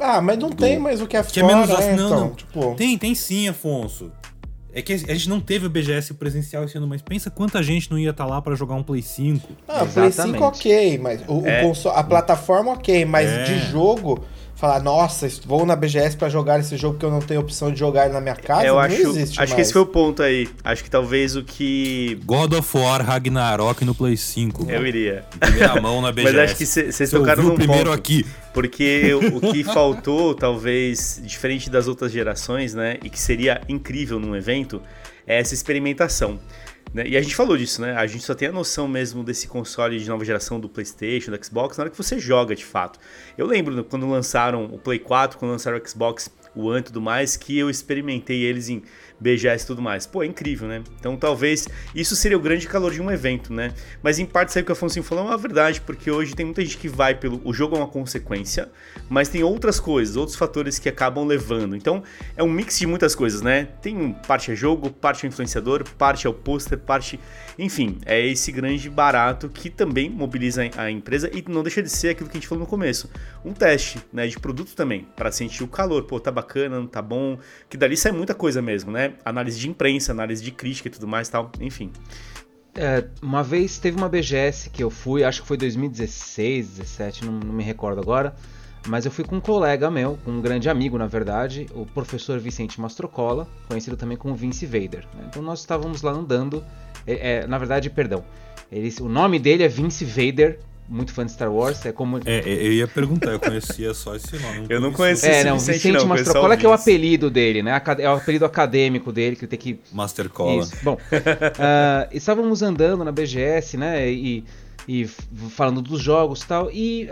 [0.00, 0.56] Ah, mas não do...
[0.56, 2.30] tem mais o que é que fora, é menos né, não, então, não.
[2.30, 2.74] Tipo...
[2.74, 4.10] Tem, tem sim, Afonso.
[4.74, 7.88] É que a gente não teve o BGS presencial esse ano, mas pensa quanta gente
[7.88, 9.48] não ia estar tá lá para jogar um Play 5.
[9.68, 11.60] Ah, Play 5 ok, mas o, é.
[11.62, 13.44] o console, a plataforma ok, mas é.
[13.44, 14.24] de jogo,
[14.64, 17.78] falar, nossa, vou na BGS para jogar esse jogo que eu não tenho opção de
[17.78, 19.54] jogar na minha casa, eu não acho, existe Acho mais.
[19.54, 20.48] que esse foi o ponto aí.
[20.64, 22.18] Acho que talvez o que...
[22.24, 24.70] God of War Ragnarok no Play 5.
[24.70, 25.24] Eu iria.
[25.34, 26.32] Em primeira mão na BGS.
[26.32, 27.98] Mas acho que vocês Você tocaram num primeiro ponto.
[27.98, 28.24] aqui.
[28.54, 32.96] Porque o que faltou, talvez, diferente das outras gerações, né?
[33.02, 34.80] E que seria incrível num evento,
[35.26, 36.38] é essa experimentação.
[36.94, 37.08] Né?
[37.08, 37.96] E a gente falou disso, né?
[37.96, 41.44] A gente só tem a noção mesmo desse console de nova geração do PlayStation, do
[41.44, 43.00] Xbox, na hora que você joga de fato.
[43.36, 47.36] Eu lembro quando lançaram o Play 4, quando lançaram o Xbox One e tudo mais,
[47.36, 48.84] que eu experimentei eles em
[49.24, 50.06] BGS e tudo mais.
[50.06, 50.82] Pô, é incrível, né?
[51.00, 53.72] Então talvez isso seria o grande calor de um evento, né?
[54.02, 56.62] Mas em parte, o que o Afonso falou é uma verdade, porque hoje tem muita
[56.62, 57.40] gente que vai pelo.
[57.42, 58.70] O jogo é uma consequência,
[59.08, 61.74] mas tem outras coisas, outros fatores que acabam levando.
[61.74, 62.02] Então
[62.36, 63.68] é um mix de muitas coisas, né?
[63.80, 67.18] Tem parte é jogo, parte é influenciador, parte é o pôster, parte.
[67.58, 72.10] Enfim, é esse grande barato que também mobiliza a empresa e não deixa de ser
[72.10, 73.10] aquilo que a gente falou no começo.
[73.42, 74.26] Um teste, né?
[74.26, 76.02] De produto também, para sentir o calor.
[76.02, 77.38] Pô, tá bacana, não tá bom.
[77.70, 79.13] Que dali sai muita coisa mesmo, né?
[79.24, 81.50] Análise de imprensa, análise de crítica e tudo mais tal.
[81.60, 81.92] Enfim.
[82.76, 87.32] É, uma vez teve uma BGS que eu fui, acho que foi 2016, 17, não,
[87.32, 88.34] não, me recordo agora.
[88.86, 92.78] Mas eu fui com um colega meu, um grande amigo na verdade, o professor Vicente
[92.80, 95.06] Mastrocola, conhecido também como Vince Vader.
[95.14, 95.24] Né?
[95.28, 96.62] Então nós estávamos lá andando,
[97.06, 98.22] é, é, na verdade, perdão,
[98.70, 100.58] ele, o nome dele é Vince Vader,
[100.88, 102.18] muito fã de Star Wars, é como...
[102.24, 104.66] É, eu ia perguntar, eu conhecia só esse nome.
[104.68, 107.80] eu não conhecia É, não, Vicente, Vicente Mastrocola que é o apelido dele, né?
[107.98, 109.80] É o apelido acadêmico dele, que tem que...
[109.92, 110.62] Master Cola.
[110.62, 110.76] Isso.
[110.82, 114.44] Bom, uh, estávamos andando na BGS, né, e
[114.86, 117.08] e falando dos jogos e tal, e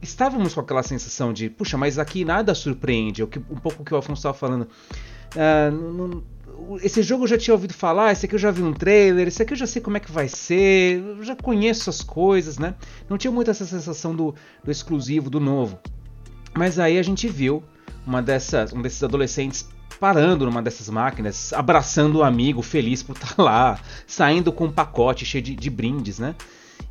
[0.00, 3.96] estávamos com aquela sensação de, puxa, mas aqui nada surpreende, um pouco o que o
[3.96, 4.68] Afonso estava falando.
[5.34, 6.22] Uh,
[6.82, 9.42] esse jogo eu já tinha ouvido falar, esse aqui eu já vi um trailer, esse
[9.42, 12.74] aqui eu já sei como é que vai ser, eu já conheço as coisas, né?
[13.08, 14.34] Não tinha muito essa sensação do,
[14.64, 15.78] do exclusivo, do novo.
[16.54, 17.62] Mas aí a gente viu
[18.06, 19.68] uma dessas, um desses adolescentes
[20.00, 24.72] parando numa dessas máquinas, abraçando o um amigo, feliz por estar lá, saindo com um
[24.72, 26.34] pacote cheio de, de brindes, né?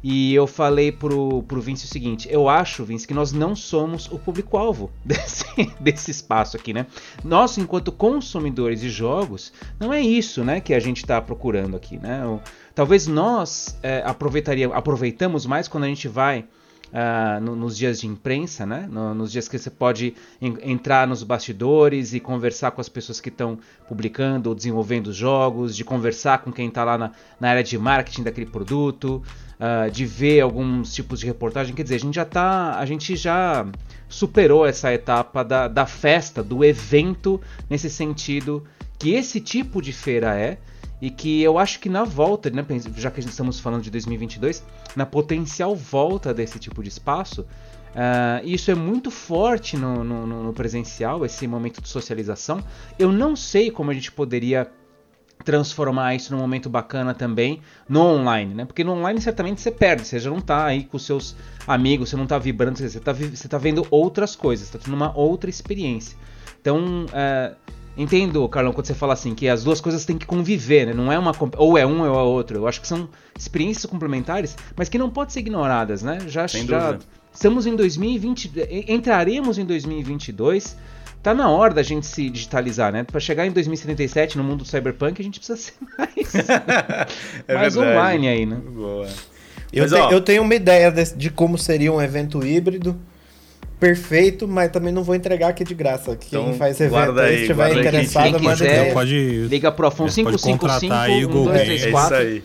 [0.03, 4.07] E eu falei pro, pro Vince o seguinte: eu acho, Vince, que nós não somos
[4.11, 5.45] o público-alvo desse,
[5.79, 6.85] desse espaço aqui, né?
[7.23, 11.97] Nós, enquanto consumidores de jogos, não é isso, né, que a gente está procurando aqui,
[11.97, 12.21] né?
[12.75, 16.45] Talvez nós é, aproveitamos mais quando a gente vai
[16.85, 18.87] Uh, no, nos dias de imprensa, né?
[18.89, 23.19] No, nos dias que você pode en entrar nos bastidores e conversar com as pessoas
[23.19, 23.57] que estão
[23.87, 28.23] publicando ou desenvolvendo jogos, de conversar com quem está lá na, na, área de marketing
[28.23, 29.21] daquele produto,
[29.59, 31.73] uh, de ver alguns tipos de reportagem.
[31.73, 33.65] Quer dizer, a gente já tá, a gente já
[34.07, 38.63] superou essa etapa da, da festa, do evento nesse sentido
[38.97, 40.57] que esse tipo de feira é
[41.01, 44.63] e que eu acho que na volta, né, já que estamos falando de 2022,
[44.95, 50.53] na potencial volta desse tipo de espaço, uh, isso é muito forte no, no, no,
[50.53, 52.63] presencial, esse momento de socialização.
[52.97, 54.71] Eu não sei como a gente poderia
[55.45, 58.65] transformar isso num momento bacana também no online, né?
[58.65, 61.35] Porque no online certamente você perde, você já não tá aí com seus
[61.67, 65.15] amigos, você não tá vibrando, você tá, você tá vendo outras coisas, tá tendo uma
[65.15, 66.17] outra experiência.
[66.59, 67.55] Então, uh,
[67.97, 70.93] Entendo, Carlão, quando você fala assim, que as duas coisas têm que conviver, né?
[70.93, 71.31] Não é uma.
[71.55, 72.57] Ou é um ou é outro.
[72.57, 76.19] Eu acho que são experiências complementares, mas que não podem ser ignoradas, né?
[76.27, 76.99] Já, já
[77.33, 78.51] estamos em 2020.
[78.89, 80.75] Entraremos em 2022.
[81.25, 83.03] Tá na hora da gente se digitalizar, né?
[83.03, 86.35] Para chegar em 2077 no mundo do cyberpunk, a gente precisa ser mais,
[87.47, 87.97] é mais verdade.
[87.97, 88.57] online aí, né?
[88.63, 89.07] Boa.
[89.73, 92.95] Eu, Mas, te- ó, eu tenho uma ideia de, de como seria um evento híbrido.
[93.79, 96.15] Perfeito, mas também não vou entregar aqui de graça.
[96.15, 98.93] Quem Então, faz evento aí, estiver aí, quem- interessado, quem manda quiser, ideia.
[98.93, 99.47] Pode.
[99.49, 102.15] Liga pro Afonso pode 555 contratar aí o Google É, é 1234.
[102.15, 102.43] isso aí.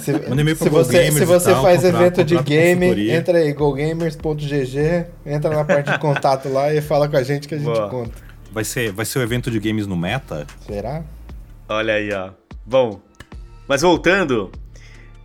[0.00, 3.38] Se, Manda e-mail se você, se você tal, faz contrata- evento de contrata game, entra
[3.38, 7.58] aí, gogamers.gg, entra na parte de contato lá e fala com a gente que a
[7.58, 7.88] gente Boa.
[7.88, 8.12] conta.
[8.52, 10.46] Vai ser, vai ser o evento de games no Meta?
[10.66, 11.02] Será?
[11.68, 12.30] Olha aí, ó.
[12.64, 13.00] Bom,
[13.68, 14.50] mas voltando,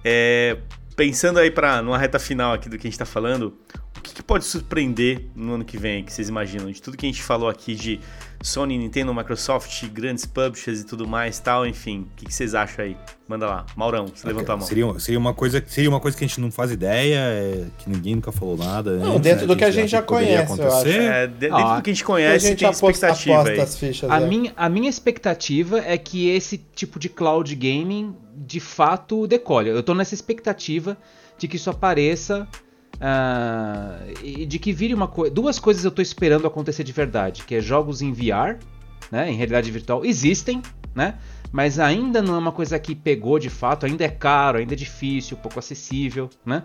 [0.04, 0.58] é,
[0.96, 3.54] pensando aí para numa reta final aqui do que a gente tá falando,
[3.98, 6.72] o que, que pode surpreender no ano que vem, que vocês imaginam?
[6.72, 8.00] De tudo que a gente falou aqui de
[8.42, 12.08] Sony, Nintendo, Microsoft, grandes publishers e tudo mais, tal, enfim.
[12.14, 12.96] O que, que vocês acham aí?
[13.28, 13.66] Manda lá.
[13.76, 14.66] Maurão, você levantou a mão.
[14.68, 17.90] Seria, seria, uma coisa, seria uma coisa que a gente não faz ideia, é, que
[17.90, 18.98] ninguém nunca falou nada.
[18.98, 20.88] Não, antes, dentro né, do que a gente já conhece, eu acho.
[20.88, 23.52] É, de- dentro Ah, do que a gente a conhece, gente tem aposta, expectativa aposta
[23.52, 23.60] aí.
[23.60, 24.10] as fichas.
[24.10, 24.26] A é.
[24.26, 29.70] minha, a minha expectativa é que esse tipo de cloud gaming de fato decole.
[29.70, 30.98] Eu tô nessa expectativa
[31.38, 32.48] de que isso apareça
[33.00, 35.34] ah, e de que vire uma coisa.
[35.34, 38.58] Duas coisas eu tô esperando acontecer de verdade, que é jogos em VR,
[39.12, 40.62] né, em realidade virtual, existem,
[40.94, 41.16] né?
[41.52, 44.78] Mas ainda não é uma coisa que pegou de fato, ainda é caro, ainda é
[44.78, 46.64] difícil, pouco acessível, né?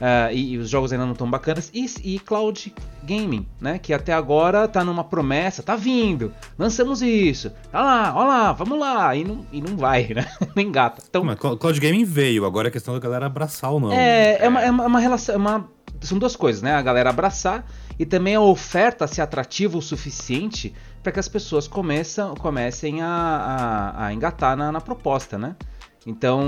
[0.00, 1.70] Uh, e, e, os jogos ainda não estão bacanas.
[1.74, 2.74] E, e, cloud
[3.04, 3.78] gaming, né?
[3.78, 8.78] Que até agora tá numa promessa, tá vindo, lançamos isso, tá lá, ó lá, vamos
[8.78, 9.14] lá.
[9.14, 10.26] E não, e não vai, né?
[10.56, 11.02] não engata.
[11.06, 13.92] Então, Mas cloud gaming veio, agora é questão da galera abraçar ou não.
[13.92, 15.34] É, é, uma, é uma, é uma relação.
[15.34, 15.68] É uma,
[16.00, 16.72] são duas coisas, né?
[16.72, 17.66] A galera abraçar
[17.98, 23.06] e também a oferta ser atrativa o suficiente para que as pessoas começam, comecem a,
[23.06, 25.56] a, a engatar na, na proposta, né?
[26.06, 26.40] Então,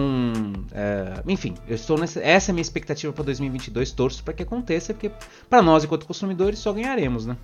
[0.72, 3.92] é, enfim, eu estou nessa, essa é a minha expectativa para 2022.
[3.92, 5.11] Torço para que aconteça, porque
[5.48, 7.36] para nós, enquanto consumidores, só ganharemos, né?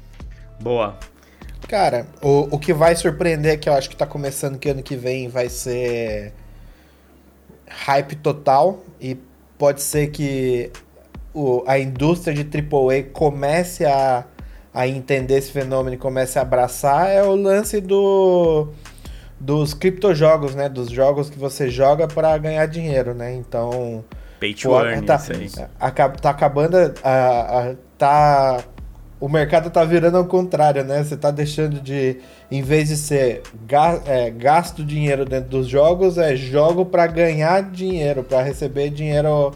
[0.61, 0.99] Boa.
[1.69, 4.83] Cara, o, o que vai surpreender é que eu acho que tá começando que ano
[4.83, 6.33] que vem vai ser
[7.69, 9.19] hype total e
[9.59, 10.73] pode ser que
[11.35, 14.25] o, a indústria de AAA comece a,
[14.73, 18.69] a entender esse fenômeno e comece a abraçar é o lance do
[19.41, 20.69] dos criptojogos, né?
[20.69, 23.35] Dos jogos que você joga para ganhar dinheiro, né?
[23.35, 24.05] Então.
[24.41, 25.21] Pay to pô, earn, tá,
[25.81, 26.77] a, tá acabando.
[27.03, 28.65] A, a, tá,
[29.21, 31.03] o mercado tá virando ao contrário, né?
[31.03, 32.19] Você tá deixando de.
[32.51, 37.63] Em vez de ser ga, é, gasto dinheiro dentro dos jogos, é jogo para ganhar
[37.71, 39.53] dinheiro, para receber dinheiro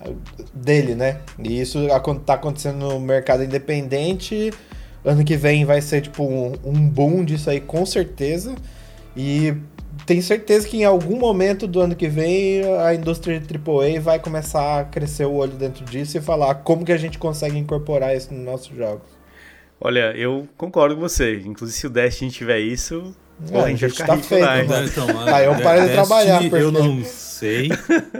[0.00, 0.10] ah,
[0.52, 1.18] dele, né?
[1.38, 1.78] E isso
[2.26, 4.52] tá acontecendo no mercado independente.
[5.04, 8.54] Ano que vem vai ser tipo um, um boom disso aí, com certeza.
[9.22, 9.54] E
[10.06, 14.18] tenho certeza que em algum momento do ano que vem a indústria de AAA vai
[14.18, 18.16] começar a crescer o olho dentro disso e falar como que a gente consegue incorporar
[18.16, 19.20] isso nos nossos jogos.
[19.78, 21.38] Olha, eu concordo com você.
[21.40, 23.14] Inclusive, se o Destiny tiver isso,
[23.50, 24.46] é, a gente vai ficar tá rico feito.
[24.46, 24.84] Né?
[24.86, 26.40] Então, Aí eu paro de trabalhar.
[26.40, 26.56] Porque...
[26.56, 27.68] Eu não sei,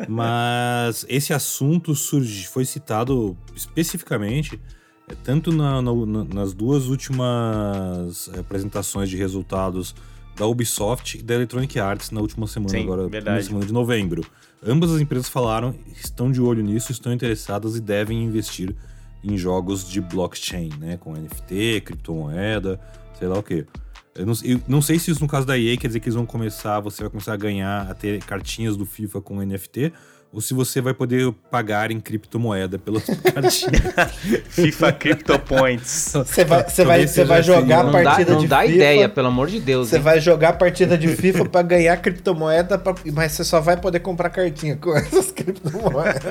[0.06, 4.60] mas esse assunto surge, foi citado especificamente
[5.08, 5.92] é, tanto na, na,
[6.32, 9.94] nas duas últimas apresentações de resultados
[10.40, 13.36] da Ubisoft e da Electronic Arts na última semana, Sim, agora verdade.
[13.36, 14.24] na semana de novembro.
[14.66, 18.74] Ambas as empresas falaram, estão de olho nisso, estão interessadas e devem investir
[19.22, 20.96] em jogos de blockchain, né?
[20.96, 22.80] Com NFT, criptomoeda,
[23.18, 23.66] sei lá o quê.
[24.14, 26.14] Eu não, eu não, sei se isso no caso da EA quer dizer que eles
[26.14, 29.92] vão começar, você vai começar a ganhar, a ter cartinhas do FIFA com NFT,
[30.32, 33.04] ou se você vai poder pagar em criptomoeda pelas
[33.34, 34.14] cartinhas.
[34.48, 36.12] FIFA Crypto Points.
[36.12, 38.40] Você vai, você vai, você vai jogar a partida dá, de FIFA.
[38.40, 39.88] Não dá ideia, pelo amor de Deus.
[39.88, 43.76] Você vai jogar a partida de FIFA para ganhar criptomoeda, pra, mas você só vai
[43.76, 46.22] poder comprar cartinha com essas criptomoedas.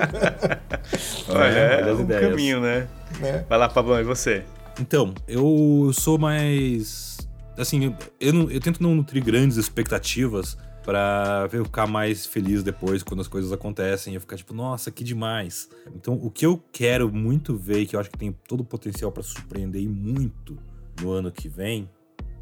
[1.28, 2.30] Olha, é, é um ideias.
[2.30, 2.88] caminho, né?
[3.22, 3.44] É.
[3.50, 4.44] Vai lá, Pablo, e você?
[4.80, 7.18] Então, eu sou mais.
[7.58, 12.64] Assim, eu, eu, não, eu tento não nutrir grandes expectativas para eu ficar mais feliz
[12.64, 14.14] depois quando as coisas acontecem.
[14.14, 15.70] Eu ficar tipo, nossa, que demais.
[15.96, 19.12] Então, o que eu quero muito ver, que eu acho que tem todo o potencial
[19.12, 20.58] para surpreender muito
[21.02, 21.90] no ano que vem,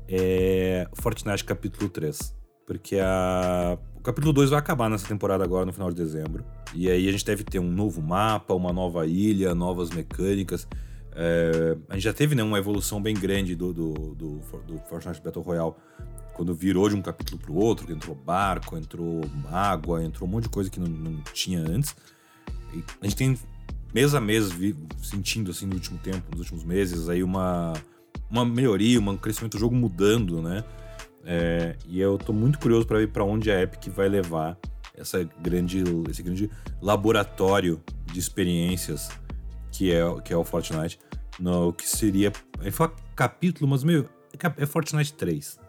[0.08, 2.36] é Fortnite capítulo 3.
[2.66, 3.78] Porque a...
[3.96, 6.44] o capítulo 2 vai acabar nessa temporada agora, no final de dezembro.
[6.74, 10.68] E aí a gente deve ter um novo mapa, uma nova ilha, novas mecânicas.
[11.16, 11.78] É...
[11.90, 15.44] a gente já teve né, uma evolução bem grande do, do, do, do Fortnite Battle
[15.44, 15.74] Royale
[16.38, 19.22] quando virou de um capítulo para o outro, entrou barco, entrou
[19.52, 21.96] água, entrou um monte de coisa que não, não tinha antes.
[22.74, 23.38] E a gente tem
[23.94, 24.50] mês a mês
[25.02, 27.74] sentindo assim no último tempo, nos últimos meses, aí uma,
[28.30, 30.64] uma melhoria, um crescimento do jogo mudando, né?
[31.26, 34.58] É, e eu tô muito curioso para ver para onde a Epic vai levar
[34.94, 36.50] essa grande, esse grande
[36.82, 39.10] laboratório de experiências
[39.72, 41.00] que é, que é o Fortnite,
[41.40, 42.32] no que seria.
[42.62, 44.08] Ele fala capítulo, mas meio.
[44.58, 45.67] É Fortnite 3.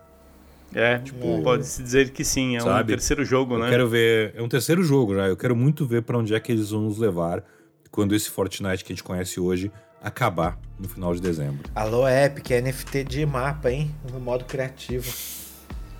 [0.75, 1.43] É, tipo, é.
[1.43, 2.93] pode-se dizer que sim, é Sabe?
[2.93, 3.71] um terceiro jogo, eu né?
[3.71, 6.53] quero ver, é um terceiro jogo já, eu quero muito ver para onde é que
[6.53, 7.43] eles vão nos levar
[7.91, 11.69] quando esse Fortnite que a gente conhece hoje acabar no final de dezembro.
[11.75, 13.91] Alô, Epic, é NFT de mapa, hein?
[14.13, 15.11] No modo criativo.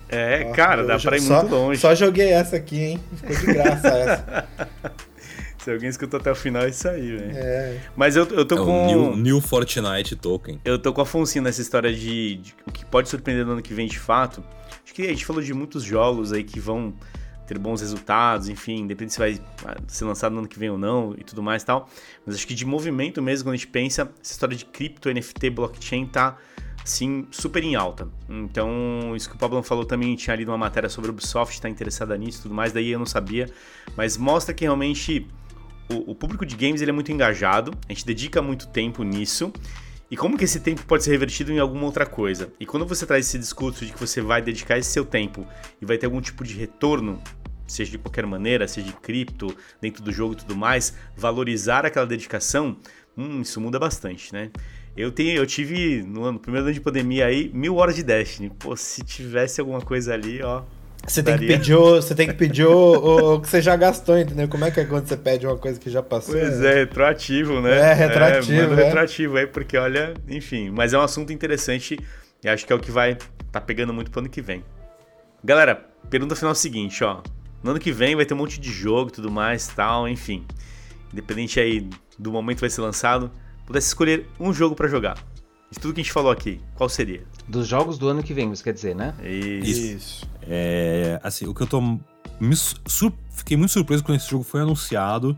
[0.07, 1.79] É, Ó, cara, dá pra ir só, muito longe.
[1.79, 3.03] Só joguei essa aqui, hein?
[3.15, 4.47] Ficou de graça essa.
[5.59, 7.31] Se alguém escutou até o final, é isso aí, velho.
[7.35, 7.77] É.
[7.95, 8.85] Mas eu, eu tô é com.
[8.87, 10.59] New, new Fortnite Token.
[10.63, 13.61] Eu tô com a Afonso nessa história de, de, o que pode surpreender no ano
[13.61, 14.43] que vem de fato.
[14.99, 16.93] Que a gente falou de muitos jogos aí que vão
[17.47, 20.77] ter bons resultados, enfim, independente se vai ah, ser lançado no ano que vem ou
[20.77, 21.89] não e tudo mais e tal.
[22.25, 25.51] Mas acho que de movimento mesmo, quando a gente pensa, essa história de cripto, NFT,
[25.51, 26.35] blockchain tá
[26.83, 28.09] assim, super em alta.
[28.27, 31.69] Então, isso que o Pablo falou também, tinha lido uma matéria sobre o Ubisoft, tá
[31.69, 33.49] interessada nisso e tudo mais, daí eu não sabia,
[33.95, 35.25] mas mostra que realmente
[35.89, 39.53] o, o público de games ele é muito engajado, a gente dedica muito tempo nisso
[40.11, 42.51] e como que esse tempo pode ser revertido em alguma outra coisa?
[42.59, 45.45] E quando você traz esse discurso de que você vai dedicar esse seu tempo
[45.79, 47.21] e vai ter algum tipo de retorno,
[47.67, 52.07] seja de qualquer maneira, seja de cripto, dentro do jogo e tudo mais, valorizar aquela
[52.07, 52.77] dedicação,
[53.15, 54.49] hum, isso muda bastante, né?
[54.97, 58.49] Eu, tenho, eu tive, no, ano, primeiro ano de pandemia aí, mil horas de Destiny.
[58.49, 60.63] Pô, se tivesse alguma coisa ali, ó,
[61.07, 64.17] Você tem, que pedir o, você tem que pedir o, o, que você já gastou,
[64.17, 64.47] entendeu?
[64.47, 66.35] Como é que é quando você pede uma coisa que já passou?
[66.35, 67.77] Pois é, retroativo, né?
[67.77, 68.73] É, retroativo.
[68.73, 68.85] É, é.
[68.85, 70.69] retroativo aí, porque olha, enfim.
[70.69, 71.97] Mas é um assunto interessante
[72.43, 73.17] e acho que é o que vai
[73.51, 74.63] tá pegando muito pro ano que vem.
[75.43, 75.75] Galera,
[76.09, 77.21] pergunta final é seguinte, ó.
[77.63, 80.45] No ano que vem vai ter um monte de jogo e tudo mais tal, enfim.
[81.11, 83.31] Independente aí do momento que vai ser lançado,
[83.65, 85.17] pudesse escolher um jogo para jogar.
[85.71, 87.23] De tudo que a gente falou aqui, qual seria?
[87.47, 89.13] Dos jogos do ano que vem, você quer dizer, né?
[89.23, 89.79] Isso.
[89.81, 90.29] Isso.
[90.41, 91.79] É, assim, o que eu tô.
[92.39, 93.13] Me sur...
[93.31, 95.37] Fiquei muito surpreso quando esse jogo foi anunciado.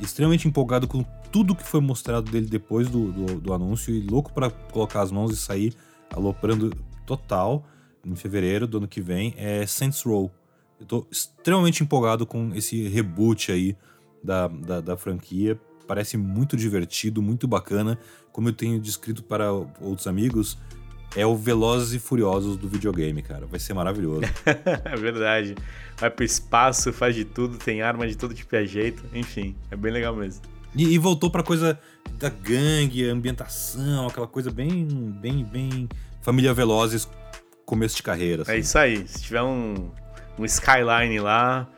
[0.00, 3.92] Extremamente empolgado com tudo que foi mostrado dele depois do, do, do anúncio.
[3.92, 5.74] E louco para colocar as mãos e sair
[6.10, 6.72] aloprando
[7.04, 7.64] total
[8.04, 9.34] em fevereiro do ano que vem.
[9.36, 10.30] É Saints Row.
[10.78, 13.76] Eu tô extremamente empolgado com esse reboot aí
[14.22, 15.58] da, da, da franquia.
[15.86, 17.98] Parece muito divertido, muito bacana.
[18.32, 20.58] Como eu tenho descrito para outros amigos,
[21.14, 23.46] é o Velozes e Furiosos do videogame, cara.
[23.46, 24.22] Vai ser maravilhoso.
[24.84, 25.54] é verdade.
[25.98, 29.04] Vai pro espaço, faz de tudo, tem arma de todo tipo de jeito.
[29.12, 30.42] Enfim, é bem legal mesmo.
[30.74, 31.78] E, e voltou pra coisa
[32.14, 34.86] da gangue, ambientação, aquela coisa bem,
[35.20, 35.88] bem, bem
[36.22, 37.08] família Velozes,
[37.66, 38.42] começo de carreira.
[38.42, 38.52] Assim.
[38.52, 39.06] É isso aí.
[39.06, 39.90] Se tiver um,
[40.38, 41.68] um Skyline lá,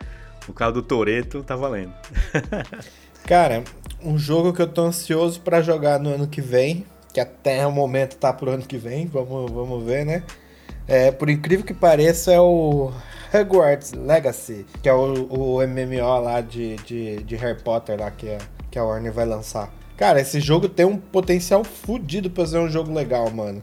[0.46, 1.92] o carro do Toreto, tá valendo.
[3.26, 3.64] Cara,
[4.02, 7.70] um jogo que eu tô ansioso para jogar no ano que vem que até o
[7.70, 10.24] momento tá pro ano que vem, vamos, vamos ver, né?
[10.86, 12.90] É, por incrível que pareça, é o
[13.32, 18.28] Hogwarts Legacy, que é o, o MMO lá de, de, de, Harry Potter lá que,
[18.28, 19.72] a, que a Warner vai lançar.
[19.96, 23.62] Cara, esse jogo tem um potencial fodido pra ser um jogo legal, mano.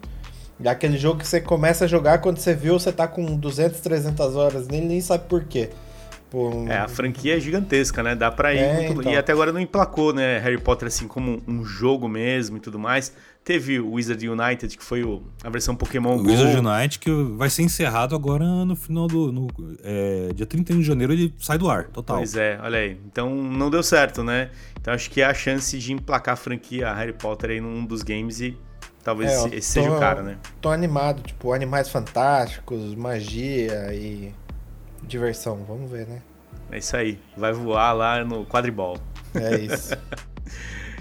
[0.63, 3.81] É aquele jogo que você começa a jogar quando você viu, você tá com 200,
[3.81, 5.71] 300 horas nele, nem sabe por quê.
[6.31, 8.15] Pô, é, a franquia é gigantesca, né?
[8.15, 8.59] Dá pra ir.
[8.59, 9.01] É, muito...
[9.01, 9.11] então.
[9.11, 10.39] E até agora não emplacou, né?
[10.39, 13.13] Harry Potter assim como um jogo mesmo e tudo mais.
[13.43, 16.29] Teve o Wizard United, que foi o, a versão Pokémon o Go.
[16.29, 19.29] Wizard United, que vai ser encerrado agora no final do.
[19.29, 19.47] No,
[19.83, 22.19] é, dia 31 de janeiro ele sai do ar, total.
[22.19, 22.97] Pois é, olha aí.
[23.05, 24.51] Então não deu certo, né?
[24.79, 28.03] Então acho que é a chance de emplacar a franquia Harry Potter aí num dos
[28.03, 28.57] games e
[29.03, 30.37] talvez é, esse tô, seja o cara, né?
[30.61, 34.33] Tô animado, tipo, Animais Fantásticos, magia e
[35.03, 35.63] diversão.
[35.67, 36.21] Vamos ver, né?
[36.71, 37.19] É isso aí.
[37.35, 38.97] Vai voar lá no quadribol.
[39.35, 39.95] É isso.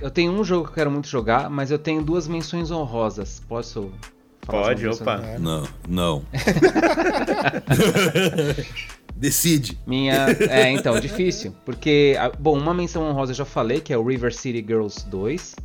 [0.01, 3.43] Eu tenho um jogo que eu quero muito jogar, mas eu tenho duas menções honrosas.
[3.47, 3.93] Posso
[4.41, 5.19] falar Pode, opa.
[5.39, 6.25] Não, não.
[9.15, 9.79] Decide.
[9.87, 10.29] Minha.
[10.49, 11.55] É, então, difícil.
[11.67, 15.53] Porque, bom, uma menção honrosa eu já falei, que é o River City Girls 2.
[15.53, 15.57] Uh,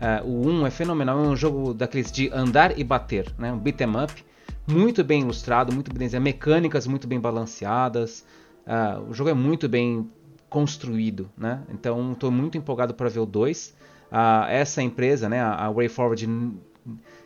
[0.00, 3.52] é, o 1 é fenomenal, é um jogo daqueles de andar e bater, né?
[3.52, 4.24] Um beat 'em up.
[4.66, 8.24] Muito bem ilustrado, muito bem desenhado, mecânicas muito bem balanceadas.
[8.66, 10.08] Uh, o jogo é muito bem
[10.48, 11.62] construído, né?
[11.68, 13.74] Então estou muito empolgado para ver o 2.
[14.10, 16.28] Uh, essa empresa, né, a, WayForward,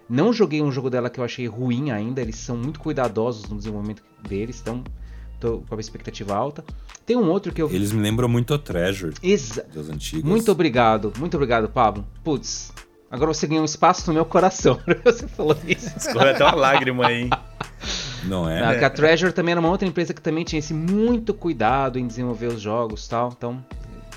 [0.09, 2.21] não joguei um jogo dela que eu achei ruim ainda.
[2.21, 4.83] Eles são muito cuidadosos no desenvolvimento deles, então
[5.39, 6.65] tô com a expectativa alta.
[7.05, 9.15] Tem um outro que eu Eles me lembram muito a Treasure.
[9.23, 10.25] Exa das antigas.
[10.25, 12.07] Muito obrigado, muito obrigado, Pablo.
[12.25, 12.73] Putz,
[13.11, 14.79] agora você ganhou um espaço no meu coração.
[15.05, 15.97] você falou isso.
[15.97, 17.31] Escorreu até uma lágrima aí.
[18.25, 18.63] Não é?
[18.63, 22.07] A, a Treasure também era uma outra empresa que também tinha esse muito cuidado em
[22.07, 23.33] desenvolver os jogos tal.
[23.37, 23.65] Então,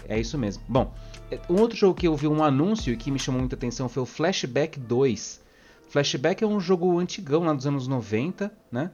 [0.07, 0.63] é isso mesmo.
[0.67, 0.93] Bom,
[1.31, 3.87] é, um outro jogo que eu vi um anúncio e que me chamou muita atenção
[3.87, 5.41] foi o Flashback 2.
[5.87, 8.91] Flashback é um jogo antigão lá dos anos 90, né?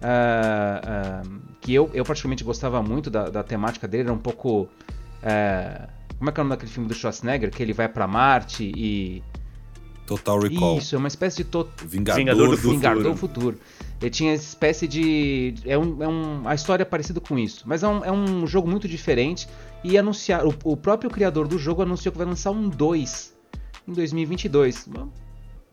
[0.00, 4.62] Uh, uh, que eu, eu particularmente gostava muito da, da temática dele, era um pouco.
[4.62, 5.88] Uh,
[6.18, 7.50] como é que é o nome daquele filme do Schwarzenegger?
[7.50, 9.22] Que ele vai para Marte e.
[10.10, 10.78] Total Recall.
[10.78, 11.44] Isso, é uma espécie de.
[11.44, 11.68] To...
[11.86, 13.58] Vingador, Vingador, do, do Vingador do futuro.
[14.00, 15.54] Ele tinha essa espécie de.
[15.64, 17.62] É, um, é um, a história é parecida com isso.
[17.64, 19.48] Mas é um, é um jogo muito diferente.
[19.84, 20.44] E anunciar.
[20.44, 23.32] O, o próprio criador do jogo anunciou que vai lançar um 2
[23.86, 24.88] em 2022.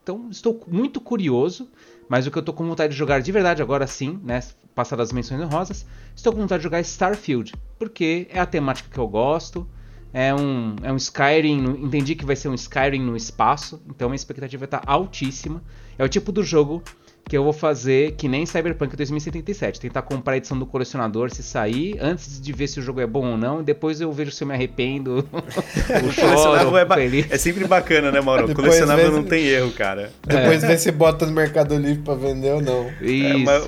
[0.03, 1.67] Então estou muito curioso.
[2.07, 4.41] Mas o que eu estou com vontade de jogar de verdade agora sim, né?
[4.75, 5.83] Passadas as menções honrosas,
[6.15, 7.53] estou com vontade de jogar Starfield.
[7.79, 9.67] Porque é a temática que eu gosto.
[10.13, 11.83] É um, é um Skyrim.
[11.83, 13.81] Entendi que vai ser um Skyrim no espaço.
[13.89, 15.61] Então a expectativa está altíssima.
[15.97, 16.83] É o tipo do jogo
[17.27, 21.43] que eu vou fazer que nem Cyberpunk 2077, tentar comprar a edição do colecionador se
[21.43, 24.31] sair, antes de ver se o jogo é bom ou não, e depois eu vejo
[24.31, 25.27] se eu me arrependo.
[26.07, 28.47] o choro, é, ba é, sempre bacana, né, Mauro?
[28.51, 30.11] O colecionável não tem erro, cara.
[30.25, 30.67] Depois é.
[30.67, 32.89] vê se bota no Mercado Livre pra vender ou não.
[33.01, 33.25] Isso.
[33.25, 33.67] É, mas,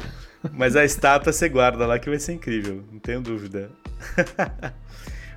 [0.54, 3.70] mas a estátua você guarda lá que vai ser incrível, não tenho dúvida.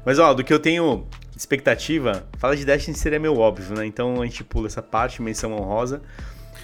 [0.04, 3.86] Mas ó, do que eu tenho expectativa, fala de Destiny seria meio óbvio, né?
[3.86, 6.02] Então a gente pula essa parte, menção honrosa.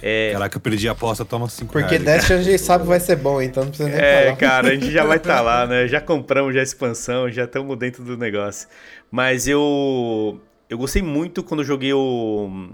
[0.01, 0.31] É...
[0.31, 2.21] Caraca, eu perdi a aposta, toma 5 Porque reais.
[2.21, 4.31] Porque a gente sabe que vai ser bom, então não precisa nem é, falar.
[4.31, 5.87] É, cara, a gente já vai estar tá lá, né?
[5.87, 8.67] Já compramos já a expansão, já estamos dentro do negócio.
[9.11, 12.69] Mas eu eu gostei muito quando eu joguei o,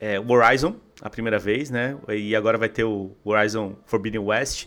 [0.00, 1.96] é, o Horizon a primeira vez, né?
[2.08, 4.66] E agora vai ter o Horizon Forbidden West.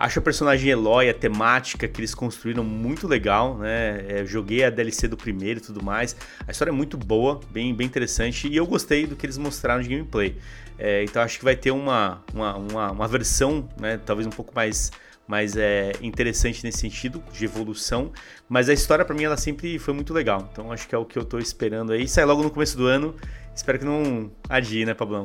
[0.00, 4.02] Acho a personagem Eloy, a temática que eles construíram muito legal, né?
[4.08, 6.16] É, joguei a DLC do primeiro e tudo mais.
[6.48, 9.82] A história é muito boa, bem, bem interessante, e eu gostei do que eles mostraram
[9.82, 10.38] de gameplay.
[10.78, 14.00] É, então acho que vai ter uma, uma, uma, uma versão, né?
[14.06, 14.90] Talvez um pouco mais
[15.28, 18.10] mais é, interessante nesse sentido, de evolução.
[18.48, 20.48] Mas a história, para mim, ela sempre foi muito legal.
[20.50, 22.08] Então acho que é o que eu tô esperando aí.
[22.08, 23.14] Sai logo no começo do ano.
[23.54, 25.24] Espero que não adie, né, Pablão?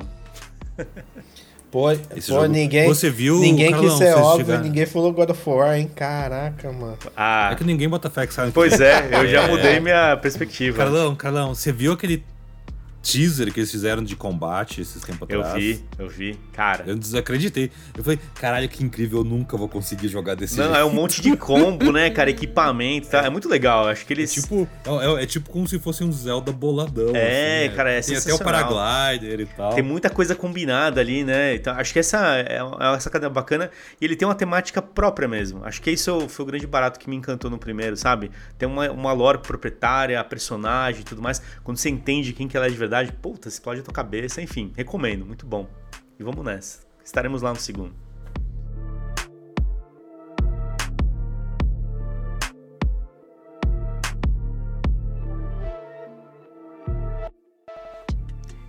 [1.75, 1.87] Pô,
[2.29, 2.87] pô ninguém.
[2.87, 4.63] Você viu, ninguém Carlão, quis ser óbvio, chegar...
[4.63, 5.91] ninguém falou God of War, hein?
[5.93, 6.97] Caraca, mano.
[7.17, 8.53] Ah, é que ninguém bota fé que sabe.
[8.53, 10.77] Pois é, eu já mudei minha perspectiva.
[10.77, 12.23] Carlão, Carlão, você viu aquele
[13.05, 15.53] teaser que eles fizeram de combate esses tempos atrás.
[15.53, 16.39] Eu vi, eu vi.
[16.51, 16.83] Cara.
[16.87, 17.71] Eu desacreditei.
[17.95, 20.79] Eu falei, caralho, que incrível, eu nunca vou conseguir jogar desse Não, jeito.
[20.79, 22.31] é um monte de combo, né, cara?
[22.31, 23.19] Equipamento, tá?
[23.19, 23.87] É muito legal.
[23.87, 24.35] Acho que eles.
[24.35, 27.15] É tipo, é, é tipo como se fosse um Zelda boladão.
[27.15, 29.73] É, assim, cara, é Tem até o paraglider e tal.
[29.73, 31.53] Tem muita coisa combinada ali, né?
[31.55, 33.69] Então, acho que essa é uma sacada bacana.
[34.01, 35.63] E ele tem uma temática própria mesmo.
[35.63, 38.31] Acho que isso foi o grande barato que me encantou no primeiro, sabe?
[38.57, 41.41] Tem uma, uma lore proprietária, a personagem e tudo mais.
[41.63, 44.41] Quando você entende quem que ela é de verdade, puta, explode a tua cabeça.
[44.41, 45.67] Enfim, recomendo, muito bom.
[46.19, 46.85] E vamos nessa.
[47.03, 48.04] Estaremos lá no segundo.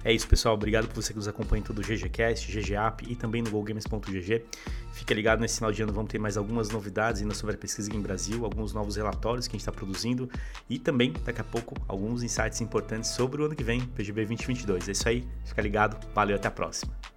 [0.06, 0.54] É isso, pessoal.
[0.54, 4.44] Obrigado por você que nos acompanha em todo o GGCast, GGApp e também no GoGames.gg.
[4.92, 7.92] Fica ligado nesse final de ano, vamos ter mais algumas novidades ainda sobre a pesquisa
[7.92, 10.30] em Brasil, alguns novos relatórios que a gente está produzindo
[10.70, 14.88] e também, daqui a pouco, alguns insights importantes sobre o ano que vem, PGB 2022.
[14.88, 17.15] É isso aí, fica ligado, valeu, até a próxima.